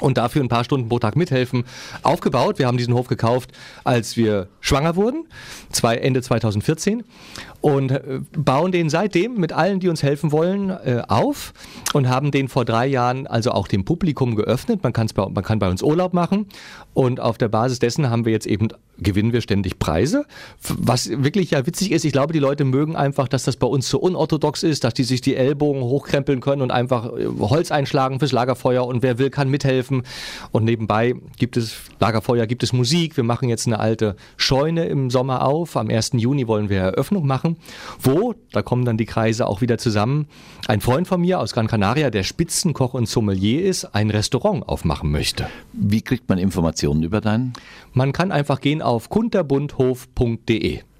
und 0.00 0.18
dafür 0.18 0.42
ein 0.42 0.48
paar 0.48 0.64
Stunden 0.64 0.88
pro 0.88 0.98
Tag 0.98 1.16
mithelfen, 1.16 1.64
aufgebaut. 2.02 2.58
Wir 2.58 2.66
haben 2.66 2.76
diesen 2.78 2.94
Hof 2.94 3.06
gekauft, 3.06 3.50
als 3.84 4.16
wir 4.16 4.48
schwanger 4.60 4.96
wurden, 4.96 5.26
zwei, 5.70 5.96
Ende 5.96 6.22
2014 6.22 7.04
und 7.64 7.92
äh, 7.92 8.20
bauen 8.36 8.72
den 8.72 8.90
seitdem 8.90 9.40
mit 9.40 9.54
allen, 9.54 9.80
die 9.80 9.88
uns 9.88 10.02
helfen 10.02 10.32
wollen, 10.32 10.68
äh, 10.68 11.02
auf 11.08 11.54
und 11.94 12.10
haben 12.10 12.30
den 12.30 12.48
vor 12.48 12.66
drei 12.66 12.86
Jahren 12.86 13.26
also 13.26 13.52
auch 13.52 13.68
dem 13.68 13.86
Publikum 13.86 14.36
geöffnet. 14.36 14.82
Man, 14.82 14.92
kann's 14.92 15.14
bei, 15.14 15.26
man 15.26 15.42
kann 15.42 15.60
bei 15.60 15.70
uns 15.70 15.82
Urlaub 15.82 16.12
machen 16.12 16.46
und 16.92 17.20
auf 17.20 17.38
der 17.38 17.48
Basis 17.48 17.78
dessen 17.78 18.10
haben 18.10 18.26
wir 18.26 18.32
jetzt 18.32 18.46
eben 18.46 18.68
gewinnen 18.98 19.32
wir 19.32 19.40
ständig 19.40 19.78
Preise. 19.78 20.24
Was 20.62 21.10
wirklich 21.10 21.50
ja 21.50 21.66
witzig 21.66 21.90
ist, 21.90 22.04
ich 22.04 22.12
glaube, 22.12 22.32
die 22.32 22.38
Leute 22.38 22.64
mögen 22.64 22.96
einfach, 22.96 23.28
dass 23.28 23.42
das 23.42 23.56
bei 23.56 23.66
uns 23.66 23.88
so 23.88 23.98
unorthodox 23.98 24.62
ist, 24.62 24.84
dass 24.84 24.94
die 24.94 25.02
sich 25.02 25.20
die 25.20 25.34
Ellbogen 25.34 25.82
hochkrempeln 25.82 26.40
können 26.40 26.62
und 26.62 26.70
einfach 26.70 27.06
äh, 27.06 27.26
Holz 27.40 27.72
einschlagen 27.72 28.18
fürs 28.18 28.32
Lagerfeuer 28.32 28.86
und 28.86 29.02
wer 29.02 29.18
will, 29.18 29.30
kann 29.30 29.48
mithelfen 29.48 29.74
helfen. 29.74 30.02
Und 30.52 30.64
nebenbei 30.64 31.14
gibt 31.38 31.56
es 31.56 31.76
Lagerfeuer, 31.98 32.46
gibt 32.46 32.62
es 32.62 32.72
Musik. 32.72 33.16
Wir 33.16 33.24
machen 33.24 33.48
jetzt 33.48 33.66
eine 33.66 33.80
alte 33.80 34.16
Scheune 34.36 34.84
im 34.84 35.10
Sommer 35.10 35.44
auf. 35.46 35.76
Am 35.76 35.88
1. 35.88 36.12
Juni 36.14 36.46
wollen 36.46 36.68
wir 36.68 36.80
Eröffnung 36.80 37.26
machen. 37.26 37.53
Wo, 38.00 38.34
da 38.52 38.62
kommen 38.62 38.84
dann 38.84 38.96
die 38.96 39.06
Kreise 39.06 39.46
auch 39.46 39.60
wieder 39.60 39.78
zusammen, 39.78 40.26
ein 40.66 40.80
Freund 40.80 41.08
von 41.08 41.20
mir 41.20 41.40
aus 41.40 41.52
Gran 41.52 41.66
Canaria, 41.66 42.10
der 42.10 42.22
Spitzenkoch 42.22 42.94
und 42.94 43.08
Sommelier 43.08 43.64
ist, 43.64 43.84
ein 43.94 44.10
Restaurant 44.10 44.68
aufmachen 44.68 45.10
möchte. 45.10 45.48
Wie 45.72 46.02
kriegt 46.02 46.28
man 46.28 46.38
Informationen 46.38 47.02
über 47.02 47.20
deinen? 47.20 47.54
Man 47.92 48.12
kann 48.12 48.30
einfach 48.32 48.60
gehen 48.60 48.82
auf 48.82 49.08
kunterbundhof.de. 49.08 50.80